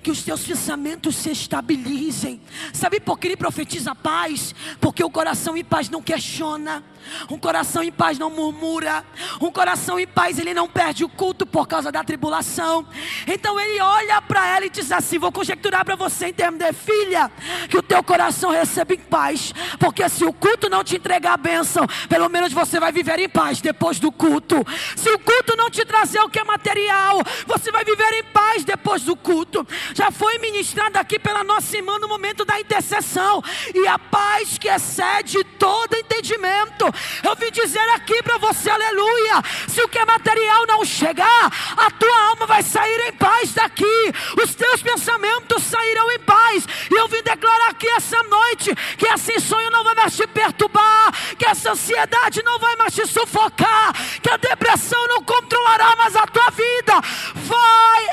[0.02, 2.41] que os teus pensamentos se estabilizem.
[2.74, 4.56] Sabe por que ele profetiza paz?
[4.80, 6.84] Porque o coração em paz não questiona,
[7.30, 9.04] um coração em paz não murmura,
[9.39, 12.86] um coração em paz ele não perde o culto por causa da tribulação.
[13.28, 16.74] Então ele olha para ela e diz assim: Vou conjecturar para você em termos de
[16.74, 17.32] filha,
[17.70, 21.38] que o teu coração receba em paz, porque se o culto não te entregar a
[21.38, 24.65] bênção, pelo menos você vai viver em paz depois do culto.
[24.96, 28.63] Se o culto não te trazer o que é material, você vai viver em paz
[28.63, 33.43] depois do culto já foi ministrada aqui pela nossa irmã no momento da intercessão.
[33.73, 36.86] E a paz que excede todo entendimento.
[37.23, 39.41] Eu vim dizer aqui para você, aleluia.
[39.67, 44.13] Se o que é material não chegar, a tua alma vai sair em paz daqui.
[44.41, 46.65] Os teus pensamentos sairão em paz.
[46.89, 51.12] E eu vim declarar aqui essa noite que esse sonho não vai mais te perturbar,
[51.38, 56.25] que essa ansiedade não vai mais te sufocar, que a depressão não controlará mais a
[56.27, 56.93] tua vida.
[57.36, 58.03] Vai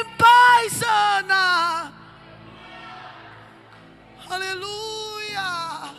[0.00, 0.82] em paz,
[4.28, 5.94] Aleluia.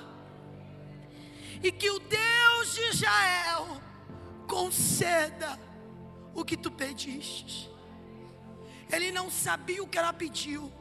[1.63, 3.81] E que o Deus de Israel
[4.47, 5.59] conceda
[6.33, 7.69] o que tu pediste.
[8.91, 10.71] Ele não sabia o que ela pediu,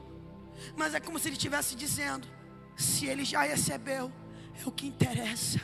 [0.76, 2.28] mas é como se ele estivesse dizendo:
[2.76, 4.12] se ele já recebeu,
[4.60, 5.60] é o que interessa.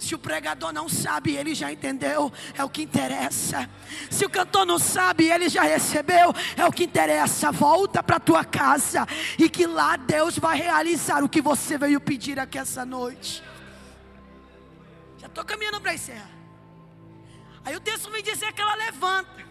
[0.00, 3.68] Se o pregador não sabe, ele já entendeu, é o que interessa.
[4.10, 7.52] Se o cantor não sabe, ele já recebeu, é o que interessa.
[7.52, 9.06] Volta para tua casa
[9.38, 13.42] e que lá Deus vai realizar o que você veio pedir aqui essa noite.
[15.18, 16.30] Já estou caminhando para encerrar.
[17.62, 19.46] Aí o texto vem dizer que ela levanta,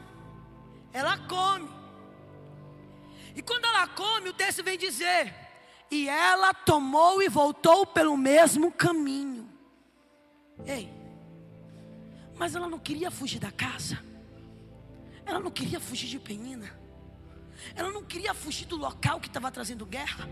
[0.92, 1.70] ela come.
[3.36, 5.32] E quando ela come, o texto vem dizer:
[5.92, 9.39] e ela tomou e voltou pelo mesmo caminho.
[10.66, 10.92] Ei,
[12.36, 14.00] mas ela não queria fugir da casa.
[15.26, 16.72] Ela não queria fugir de Penina.
[17.76, 20.28] Ela não queria fugir do local que estava trazendo guerra.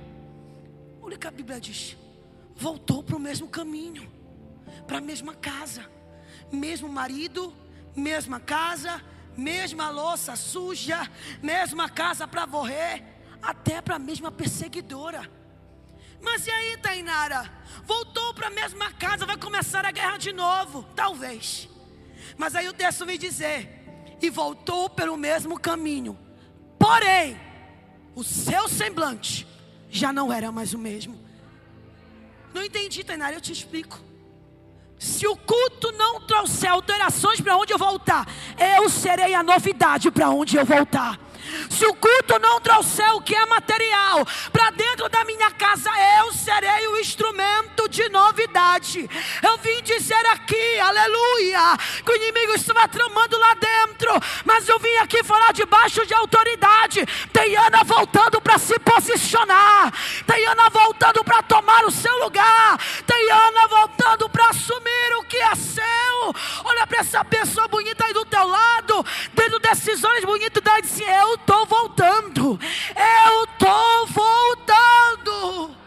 [1.02, 1.98] Olha o que a Bíblia diz.
[2.56, 4.10] Voltou para o mesmo caminho,
[4.88, 5.90] para a mesma casa,
[6.52, 7.54] mesmo marido,
[7.96, 9.04] mesma casa,
[9.36, 11.10] mesma louça suja,
[11.42, 13.04] mesma casa para morrer,
[13.42, 15.30] até para a mesma perseguidora.
[16.22, 17.52] Mas e aí, Tainara?
[17.84, 20.84] Voltou para a mesma casa, vai começar a guerra de novo?
[20.96, 21.70] Talvez.
[22.38, 23.78] Mas aí o texto vem dizer:
[24.22, 26.18] e voltou pelo mesmo caminho.
[26.80, 27.40] Porém,
[28.16, 29.48] o seu semblante
[29.90, 31.20] já não era mais o mesmo.
[32.54, 34.00] Não entendi, Tainara, eu te explico.
[34.98, 38.28] Se o culto não trouxer alterações para onde eu voltar,
[38.76, 41.20] eu serei a novidade para onde eu voltar.
[41.70, 46.34] Se o culto não trouxer o que é material para dentro da minha casa, eu
[46.34, 49.10] serei o instrumento de novidade.
[49.44, 54.12] Eu vim dizer aqui, aleluia, que o inimigo estava tramando lá dentro,
[54.46, 57.06] mas eu vim aqui falar debaixo de autoridade.
[57.32, 59.94] Tem Ana voltando para se posicionar,
[60.26, 65.38] tem Ana voltando para tomar o seu lugar, tem Ana voltando para assumir o que
[65.38, 66.34] é seu.
[66.66, 69.06] Olha para essa pessoa bonita aí do teu lado,
[69.36, 72.60] tendo decisões bonitas, e diz: Eu estou voltando,
[72.96, 75.78] eu estou voltando.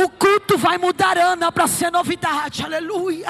[0.00, 3.26] O culto vai mudar Ana para ser novidade, aleluia.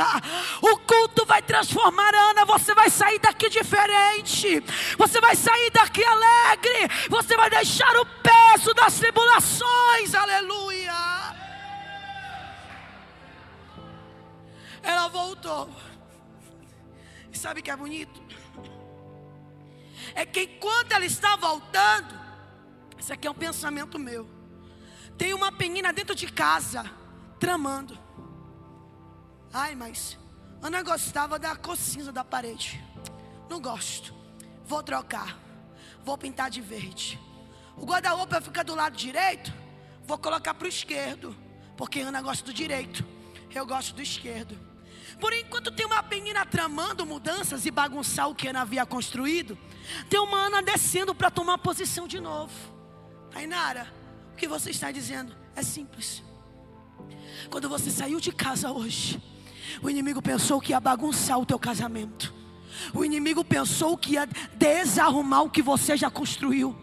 [0.60, 2.44] O culto vai transformar Ana.
[2.44, 4.62] Você vai sair daqui diferente.
[4.98, 7.08] Você vai sair daqui alegre.
[7.08, 10.92] Você vai deixar o peso das tribulações, aleluia.
[14.82, 15.70] Ela voltou.
[17.32, 18.27] E sabe o que é bonito?
[20.14, 22.18] É que enquanto ela está voltando,
[22.98, 24.28] isso aqui é um pensamento meu.
[25.16, 26.90] Tem uma penina dentro de casa,
[27.38, 27.98] tramando.
[29.52, 30.18] Ai, mas
[30.62, 32.82] Ana gostava da cor cinza da parede.
[33.48, 34.14] Não gosto.
[34.64, 35.38] Vou trocar.
[36.04, 37.18] Vou pintar de verde.
[37.76, 39.52] O guarda-roupa fica do lado direito.
[40.04, 41.36] Vou colocar para o esquerdo.
[41.76, 43.04] Porque Ana gosta do direito.
[43.54, 44.67] Eu gosto do esquerdo.
[45.20, 49.58] Por enquanto tem uma menina tramando mudanças e bagunçar o que Ana havia construído,
[50.08, 52.52] tem uma Ana descendo para tomar posição de novo.
[53.34, 53.92] Ainara,
[54.36, 56.22] que você está dizendo é simples.
[57.50, 59.20] Quando você saiu de casa hoje,
[59.82, 62.32] o inimigo pensou que ia bagunçar o teu casamento.
[62.94, 66.76] O inimigo pensou que ia desarrumar o que você já construiu.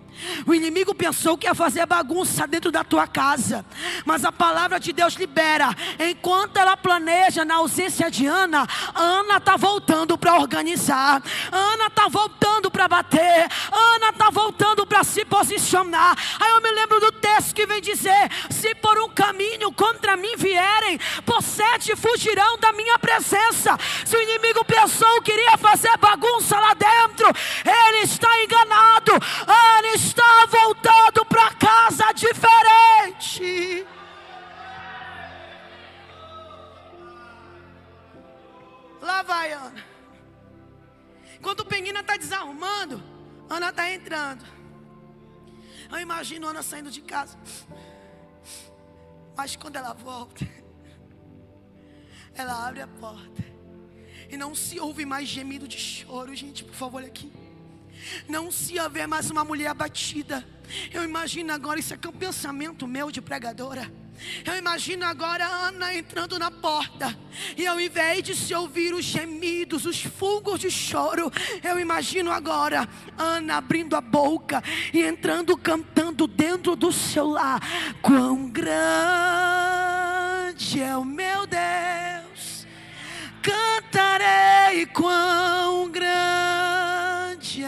[0.46, 3.66] O inimigo pensou que ia fazer bagunça dentro da tua casa,
[4.06, 5.70] mas a palavra de Deus libera.
[6.00, 12.72] Enquanto ela planeja na ausência de Ana, Ana está voltando para organizar, Ana está voltando
[12.72, 16.16] para bater, Ana está voltando para se posicionar.
[16.40, 20.36] Aí eu me lembro do texto que vem dizer: Se por um caminho contra mim
[20.38, 23.78] vierem, por sete fugirão da minha presença.
[24.06, 27.28] Se o inimigo pensou que iria fazer bagunça lá dentro,
[27.66, 29.12] ele está enganado.
[29.78, 30.05] Ele está
[30.48, 33.86] voltando para casa diferente.
[39.02, 39.86] Lá vai Ana.
[41.42, 43.04] Quando o Penina está desarrumando,
[43.50, 44.46] Ana está entrando.
[45.92, 47.38] Eu imagino Ana saindo de casa.
[49.36, 50.48] Mas quando ela volta,
[52.34, 53.44] ela abre a porta.
[54.30, 57.32] E não se ouve mais gemido de choro, gente, por favor, aqui.
[58.28, 60.46] Não se haver mais uma mulher abatida.
[60.92, 63.92] Eu imagino agora, isso aqui é um pensamento meu de pregadora.
[64.46, 67.14] Eu imagino agora Ana entrando na porta,
[67.58, 71.32] e ao invés de se ouvir os gemidos, os fungos de choro,
[71.64, 72.88] eu imagino agora
[73.18, 74.64] Ana abrindo a boca
[74.94, 77.62] e entrando cantando dentro do seu lar:
[78.02, 78.76] Quão grande
[80.82, 82.66] é o meu Deus,
[83.42, 86.35] cantarei quão grande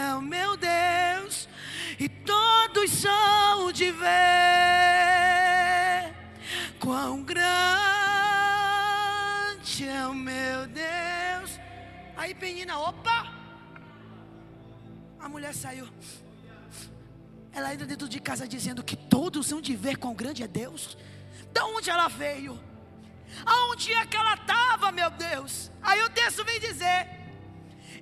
[0.07, 1.49] é o meu Deus,
[1.99, 4.07] e todos são de ver
[6.79, 7.47] quão grande
[9.87, 11.59] é o meu Deus.
[12.15, 13.33] Aí Penina, opa!
[15.19, 15.87] A mulher saiu.
[17.51, 20.97] Ela entra dentro de casa dizendo que todos são de ver quão grande é Deus.
[21.51, 22.57] De onde ela veio?
[23.45, 25.69] Aonde é que ela estava, meu Deus?
[25.81, 27.09] Aí o texto vem dizer: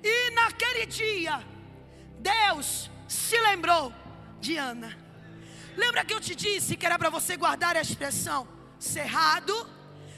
[0.02, 1.55] E naquele dia,
[2.20, 3.92] Deus se lembrou
[4.40, 4.96] de Ana.
[5.76, 8.48] Lembra que eu te disse que era para você guardar a expressão
[8.78, 9.54] cerrado?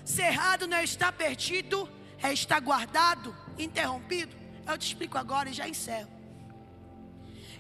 [0.05, 1.89] Cerrado não é estar perdido,
[2.23, 4.37] é estar guardado, interrompido.
[4.67, 6.11] Eu te explico agora e já encerro.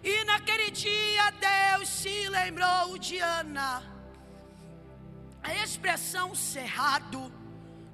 [0.03, 3.83] E naquele dia Deus se lembrou de Ana.
[5.42, 7.33] A expressão cerrado,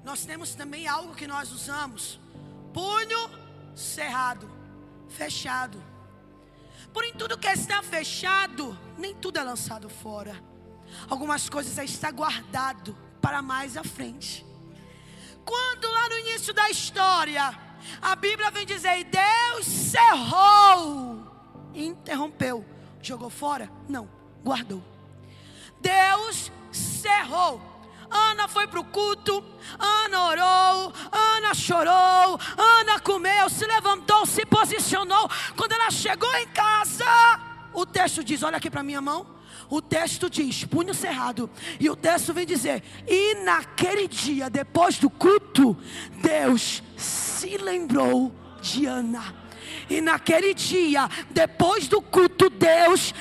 [0.03, 2.19] nós temos também algo que nós usamos:
[2.73, 3.29] punho
[3.75, 4.49] cerrado,
[5.09, 5.94] fechado.
[6.95, 10.41] Porém, tudo que está fechado, nem tudo é lançado fora.
[11.09, 14.45] Algumas coisas está guardado para mais à frente.
[15.43, 17.53] Quando lá no início da história,
[18.01, 21.27] a Bíblia vem dizer: Deus cerrou,
[21.73, 22.63] interrompeu,
[23.01, 23.69] jogou fora?
[23.89, 24.09] Não,
[24.41, 24.81] guardou.
[25.81, 27.74] Deus cerrou.
[28.09, 29.43] Ana foi para o culto,
[29.79, 35.29] Ana orou, Ana chorou, Ana comeu, se levantou, se posicionou.
[35.55, 37.05] Quando ela chegou em casa,
[37.73, 39.35] o texto diz: olha aqui para minha mão.
[39.67, 41.49] O texto diz, punho cerrado,
[41.79, 45.75] e o texto vem dizer: e naquele dia, depois do culto,
[46.21, 49.44] Deus se lembrou de Ana.
[49.89, 53.13] E naquele dia, depois do culto, Deus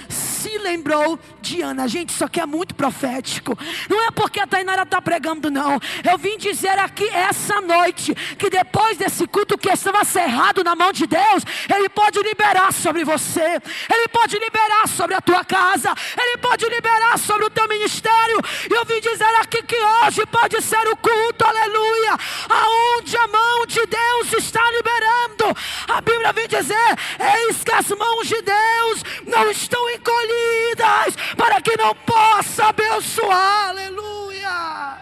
[0.44, 1.88] se lembrou de Ana.
[1.88, 3.56] Gente, isso aqui é muito profético.
[3.88, 5.80] Não é porque a Tainara está pregando, não.
[6.10, 10.92] Eu vim dizer aqui essa noite que depois desse culto que estava cerrado na mão
[10.92, 11.44] de Deus,
[11.74, 13.60] Ele pode liberar sobre você,
[13.90, 18.40] Ele pode liberar sobre a tua casa, Ele pode liberar sobre o teu ministério.
[18.70, 23.66] E eu vim dizer aqui que hoje pode ser o culto, aleluia, aonde a mão
[23.66, 25.56] de Deus está liberando.
[25.88, 31.76] A Bíblia vem dizer: eis que as mãos de Deus não estão encolhidas para que
[31.76, 33.70] não possa abençoar.
[33.70, 34.98] Aleluia.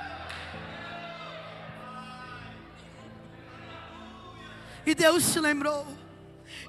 [4.85, 5.87] E Deus se lembrou.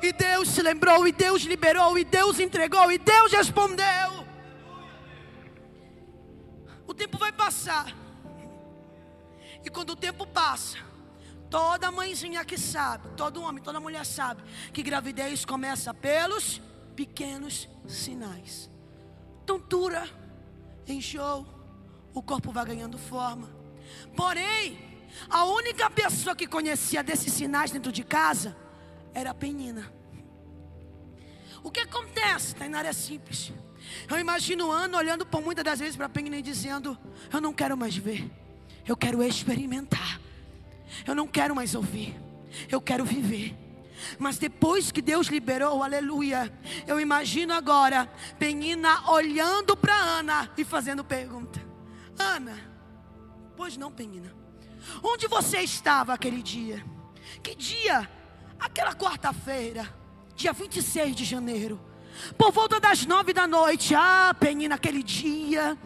[0.01, 4.27] E Deus se lembrou, e Deus liberou, e Deus entregou, e Deus respondeu.
[6.85, 7.85] O tempo vai passar.
[9.63, 10.77] E quando o tempo passa,
[11.53, 14.41] toda mãezinha que sabe, todo homem, toda mulher sabe
[14.73, 16.59] que gravidez começa pelos
[16.95, 18.67] pequenos sinais.
[19.45, 20.09] Tontura,
[20.87, 21.45] enjoo,
[22.11, 23.47] o corpo vai ganhando forma.
[24.15, 24.79] Porém,
[25.29, 28.57] a única pessoa que conhecia desses sinais dentro de casa
[29.13, 29.93] era a Penina.
[31.61, 32.55] O que acontece?
[32.55, 33.53] Tainara é simples.
[34.09, 36.97] Eu imagino o Ana olhando por muitas das vezes para a Penina e dizendo:
[37.31, 38.27] Eu não quero mais ver,
[38.87, 40.19] eu quero experimentar,
[41.05, 42.15] eu não quero mais ouvir,
[42.69, 43.55] eu quero viver.
[44.19, 46.51] Mas depois que Deus liberou, aleluia,
[46.85, 48.05] eu imagino agora
[48.37, 51.61] Penina olhando para Ana e fazendo pergunta:
[52.17, 52.57] Ana,
[53.55, 54.33] pois não, Penina,
[55.01, 56.83] onde você estava aquele dia?
[57.41, 58.09] Que dia?
[58.59, 59.87] Aquela quarta-feira,
[60.35, 61.92] dia 26 de janeiro.
[62.37, 65.77] Por volta das nove da noite, ah, Penina, aquele dia,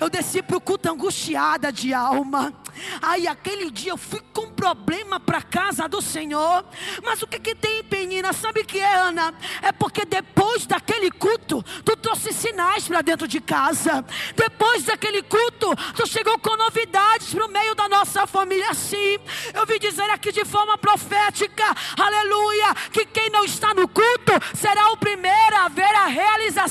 [0.00, 2.52] eu desci para o culto angustiada de alma.
[3.00, 6.64] Aí aquele dia eu fui com problema para casa do Senhor.
[7.02, 8.32] Mas o que, que tem, Penina?
[8.32, 9.34] Sabe o que é, Ana?
[9.62, 14.04] É porque depois daquele culto, tu trouxe sinais para dentro de casa.
[14.34, 18.72] Depois daquele culto, tu chegou com novidades para o meio da nossa família.
[18.74, 19.18] Sim,
[19.52, 21.64] eu vim dizer aqui de forma profética,
[21.98, 26.06] aleluia, que quem não está no culto será o primeiro a ver a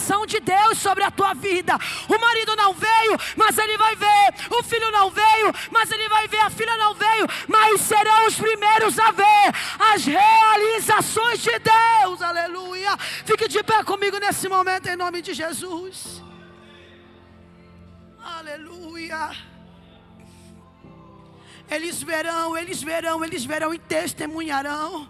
[0.04, 1.78] realização de Deus sobre a tua vida.
[2.10, 4.34] O marido não veio, mas ele vai ver.
[4.52, 6.40] O filho não veio, mas ele vai ver.
[6.40, 9.46] A filha não veio, mas serão os primeiros a ver
[9.94, 12.22] as realizações de Deus.
[12.22, 12.98] Aleluia.
[13.26, 16.22] Fique de pé comigo nesse momento, em nome de Jesus.
[18.22, 19.32] Aleluia.
[21.70, 25.10] Eles verão, eles verão, eles verão e testemunharão.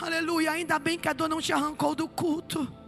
[0.00, 0.52] Aleluia.
[0.52, 2.79] Ainda bem que a dor não te arrancou do culto.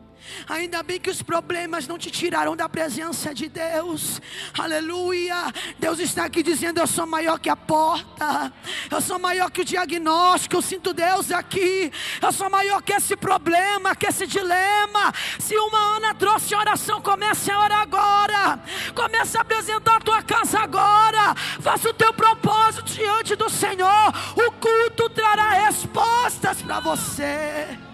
[0.49, 4.21] Ainda bem que os problemas não te tiraram da presença de Deus.
[4.59, 5.53] Aleluia.
[5.79, 8.53] Deus está aqui dizendo: Eu sou maior que a porta.
[8.91, 10.57] Eu sou maior que o diagnóstico.
[10.57, 11.93] Eu sinto Deus aqui.
[12.21, 15.13] Eu sou maior que esse problema, que esse dilema.
[15.39, 18.63] Se uma Ana trouxe oração, comece a orar agora.
[18.95, 21.35] Comece a apresentar a tua casa agora.
[21.61, 24.13] Faça o teu propósito diante do Senhor.
[24.37, 27.92] O culto trará respostas para você.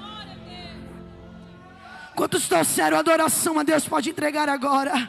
[2.19, 5.09] Quantos trouxeram adoração a Deus pode entregar agora?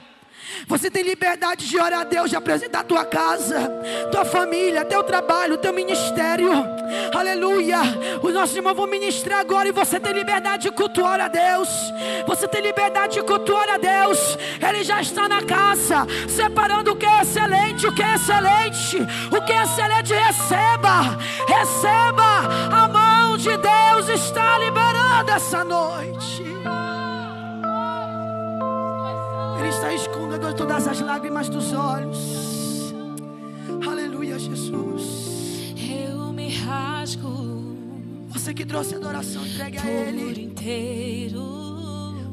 [0.68, 3.68] Você tem liberdade de orar a Deus, de apresentar a tua casa,
[4.12, 6.51] tua família, teu trabalho, teu ministério.
[7.12, 7.80] Aleluia.
[8.22, 11.68] Os nossos irmãos vão ministrar agora e você tem liberdade de cultuar a Deus.
[12.28, 14.38] Você tem liberdade de cultuar a Deus.
[14.62, 18.97] Ele já está na casa, separando o que é excelente, o que é excelente.
[19.36, 21.18] O que é excelente, receba.
[21.47, 22.41] Receba.
[22.72, 26.49] A mão de Deus está liberando essa noite.
[29.70, 32.92] Ele está escondendo todas as lágrimas dos olhos.
[33.88, 35.76] Aleluia, Jesus.
[35.78, 37.76] Eu me rasgo.
[38.30, 40.42] Você que trouxe adoração, entregue a Ele.
[40.46, 41.44] inteiro.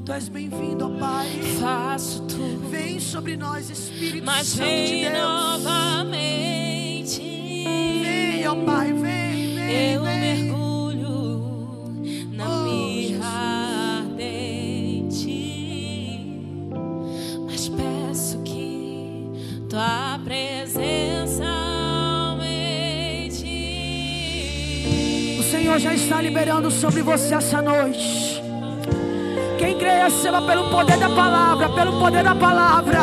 [0.06, 1.28] Tu és bem-vindo, ó Pai.
[1.60, 2.70] Faço tudo.
[2.70, 5.18] Vem sobre nós, Espírito Mas Santo vem de Deus.
[5.62, 7.20] novamente.
[7.20, 10.20] Vem, ó Pai, vem, vem, Eu vem.
[10.20, 10.65] mergulho
[20.24, 21.44] presença.
[25.38, 28.42] O Senhor já está liberando sobre você essa noite.
[29.58, 33.00] Quem crê, receba pelo poder da palavra, pelo poder da palavra.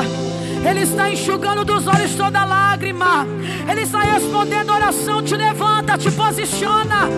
[0.68, 3.28] Ele está enxugando dos olhos toda lágrima.
[3.70, 5.22] Ele está respondendo a oração.
[5.22, 7.10] Te levanta, te posiciona.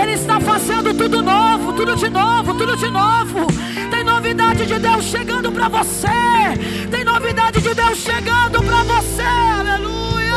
[0.00, 3.46] Ele está fazendo tudo novo, tudo de novo, tudo de novo
[4.56, 6.08] novidade de Deus chegando para você.
[6.90, 9.22] Tem novidade de Deus chegando para você.
[9.22, 10.34] Aleluia.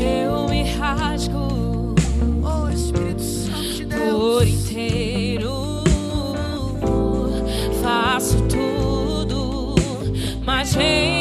[0.00, 1.94] Eu me rasgo
[3.90, 5.84] por inteiro,
[7.82, 9.74] faço tudo,
[10.46, 11.11] mas vem.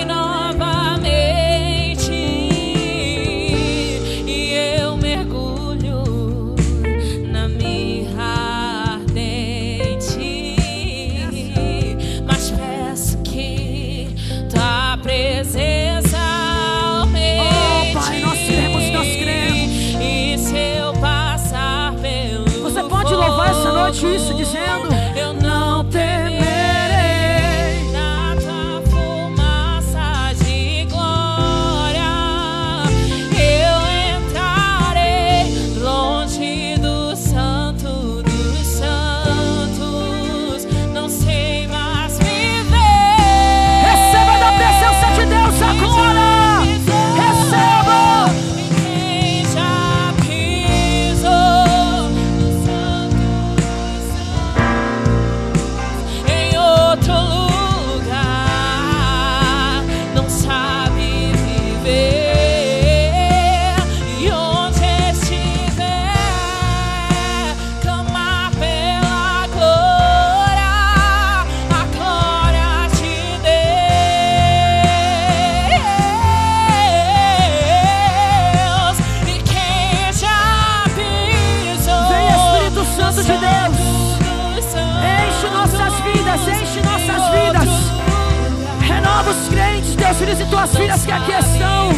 [89.32, 91.89] Os crentes, teus filhos e tuas filhas que aqui estão.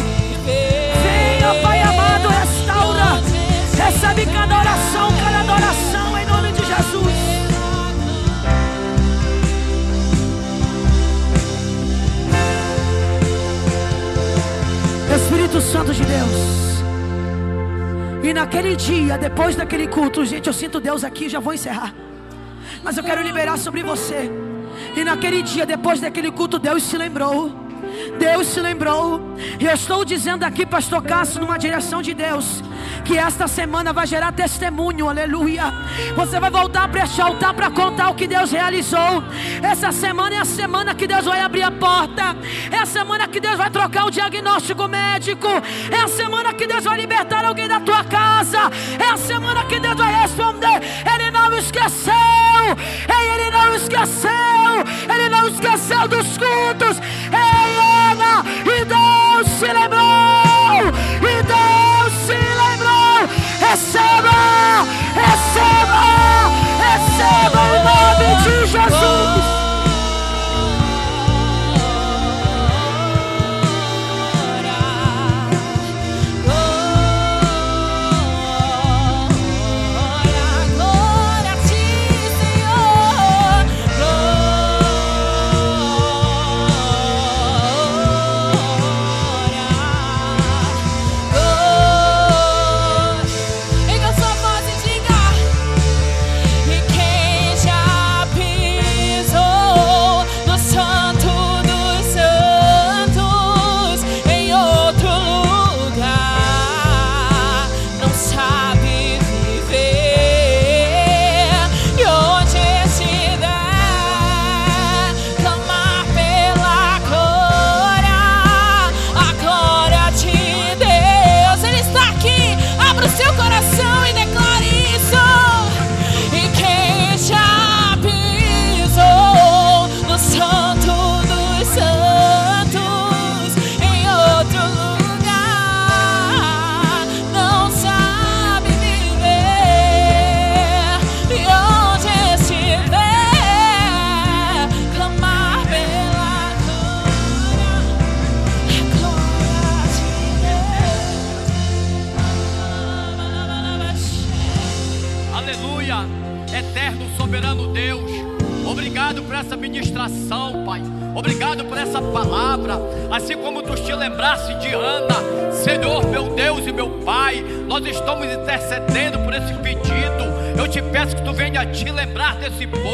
[0.44, 3.20] Venha, Pai amado, restaura.
[3.76, 7.14] Recebe cada oração, cada adoração em nome de Jesus.
[15.16, 16.54] Espírito Santo de Deus.
[18.22, 21.92] E naquele dia, depois daquele culto, gente, eu sinto Deus aqui, já vou encerrar.
[22.82, 24.30] Mas eu quero liberar sobre você.
[24.96, 27.63] E naquele dia, depois daquele culto, Deus se lembrou.
[28.18, 29.20] Deus se lembrou.
[29.58, 32.62] E eu estou dizendo aqui, pastor Cássio, numa direção de Deus,
[33.04, 35.72] que esta semana vai gerar testemunho, aleluia.
[36.16, 39.22] Você vai voltar para este altar para contar o que Deus realizou.
[39.62, 42.36] Essa semana é a semana que Deus vai abrir a porta.
[42.70, 45.48] É a semana que Deus vai trocar o diagnóstico médico.
[45.90, 48.70] É a semana que Deus vai libertar alguém da tua casa.
[48.98, 50.80] É a semana que Deus vai responder.
[51.14, 52.14] Ele não esqueceu.
[53.08, 54.30] Ele não esqueceu.
[55.12, 56.98] Ele não esqueceu dos cultos.
[57.32, 57.53] Ana,
[58.64, 60.92] e Deus se lembrou.
[61.20, 63.28] E Deus se lembrou.
[63.60, 66.04] Receba, receba,
[66.78, 69.63] receba em nome de Jesus.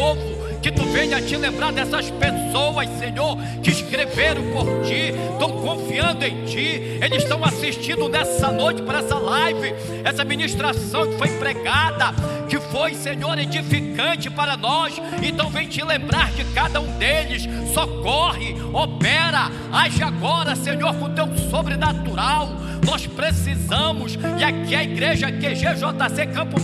[0.01, 0.40] Povo.
[0.62, 6.44] Que tu venha te lembrar dessas pessoas, Senhor, que escreveram por ti, estão confiando em
[6.44, 9.74] ti, eles estão assistindo nessa noite para essa live,
[10.05, 12.12] essa ministração que foi pregada,
[12.46, 15.01] que foi, Senhor, edificante para nós.
[15.22, 21.26] Então vem te lembrar de cada um deles, socorre, opera, age agora, Senhor, com teu
[21.51, 22.51] sobrenatural.
[22.86, 26.61] Nós precisamos, e aqui a igreja QGJC Campo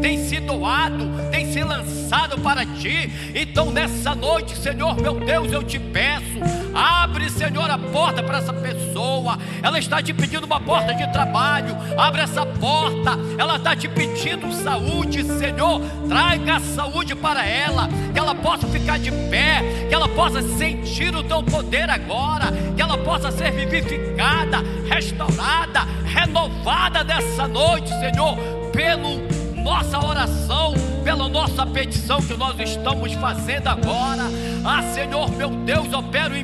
[0.00, 3.10] Tem se doado, tem se lançado para ti.
[3.34, 6.40] Então, nessa noite, Senhor, meu Deus, eu te peço,
[6.74, 9.38] abre, Senhor, a porta para essa pessoa.
[9.62, 13.18] Ela está te pedindo uma porta de trabalho, abre essa porta.
[13.38, 18.98] Ela está te pedindo saúde, Senhor, traga a saúde para ela, que ela possa ficar
[18.98, 24.58] de pé, que ela possa sentir o teu poder agora, que ela possa ser vivificada,
[24.88, 28.36] restaurada, renovada nessa noite, Senhor,
[28.72, 29.20] pelo
[29.62, 34.24] nossa oração, pela nossa petição que nós estamos fazendo agora.
[34.64, 36.36] Ah, Senhor, meu Deus, opera o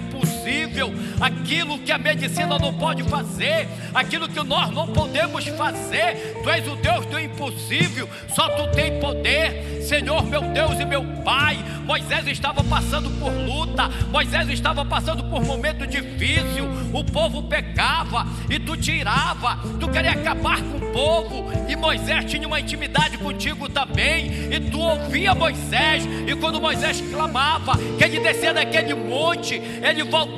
[0.47, 6.41] impossível, aquilo que a medicina não pode fazer, aquilo que nós não podemos fazer.
[6.43, 9.83] Tu és o Deus do impossível, só tu tem poder.
[9.83, 15.45] Senhor, meu Deus e meu Pai, Moisés estava passando por luta, Moisés estava passando por
[15.45, 21.77] momento difícil, o povo pecava e tu tirava, tu queria acabar com o povo, e
[21.77, 28.05] Moisés tinha uma intimidade contigo também, e tu ouvia Moisés, e quando Moisés clamava, que
[28.05, 30.36] ele descia daquele monte, ele voltava,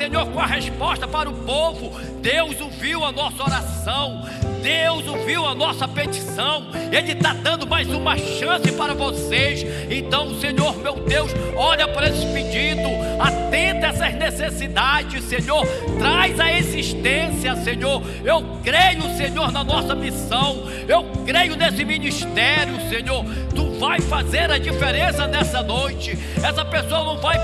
[0.00, 1.92] Senhor, com a resposta para o povo.
[2.22, 4.22] Deus ouviu a nossa oração,
[4.62, 9.62] Deus ouviu a nossa petição, Ele está dando mais uma chance para vocês.
[9.90, 12.88] Então, Senhor, meu Deus, olha para esse pedido,
[13.18, 15.66] atenda essas necessidades, Senhor,
[15.98, 18.02] traz a existência, Senhor.
[18.24, 23.22] Eu creio, Senhor, na nossa missão, eu creio nesse ministério, Senhor.
[23.54, 26.18] Tu vai fazer a diferença nessa noite.
[26.42, 27.38] Essa pessoa não vai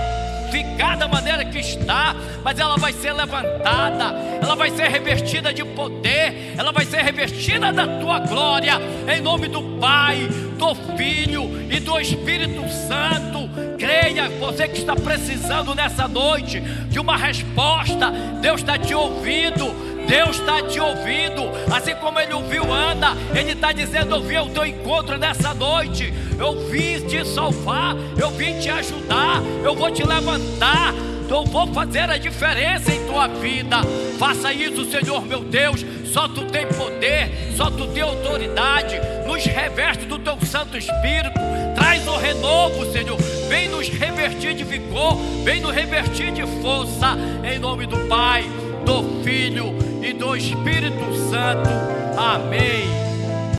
[0.51, 5.65] ficar da maneira que está, mas ela vai ser levantada, ela vai ser revestida de
[5.65, 8.75] poder, ela vai ser revestida da tua glória,
[9.09, 10.29] em nome do Pai,
[10.59, 13.49] do Filho e do Espírito Santo.
[13.79, 19.96] Creia, você que está precisando nessa noite de uma resposta, Deus está te ouvindo.
[20.07, 24.49] Deus está te ouvindo, assim como Ele ouviu Ana, Ele está dizendo: Eu vim ao
[24.49, 30.07] teu encontro nessa noite, eu vim te salvar, eu vim te ajudar, eu vou te
[30.07, 30.95] levantar,
[31.29, 33.79] eu vou fazer a diferença em tua vida.
[34.19, 35.85] Faça isso, Senhor meu Deus.
[36.17, 38.99] Só tu tem poder, só tu tem autoridade.
[39.27, 41.39] Nos reveste do teu Santo Espírito.
[41.75, 43.19] Traz o renovo, Senhor.
[43.49, 47.19] Vem nos revertir de vigor, vem nos revertir de força.
[47.45, 48.49] Em nome do Pai,
[48.87, 51.69] do Filho e do Espírito Santo.
[52.17, 53.06] Amém.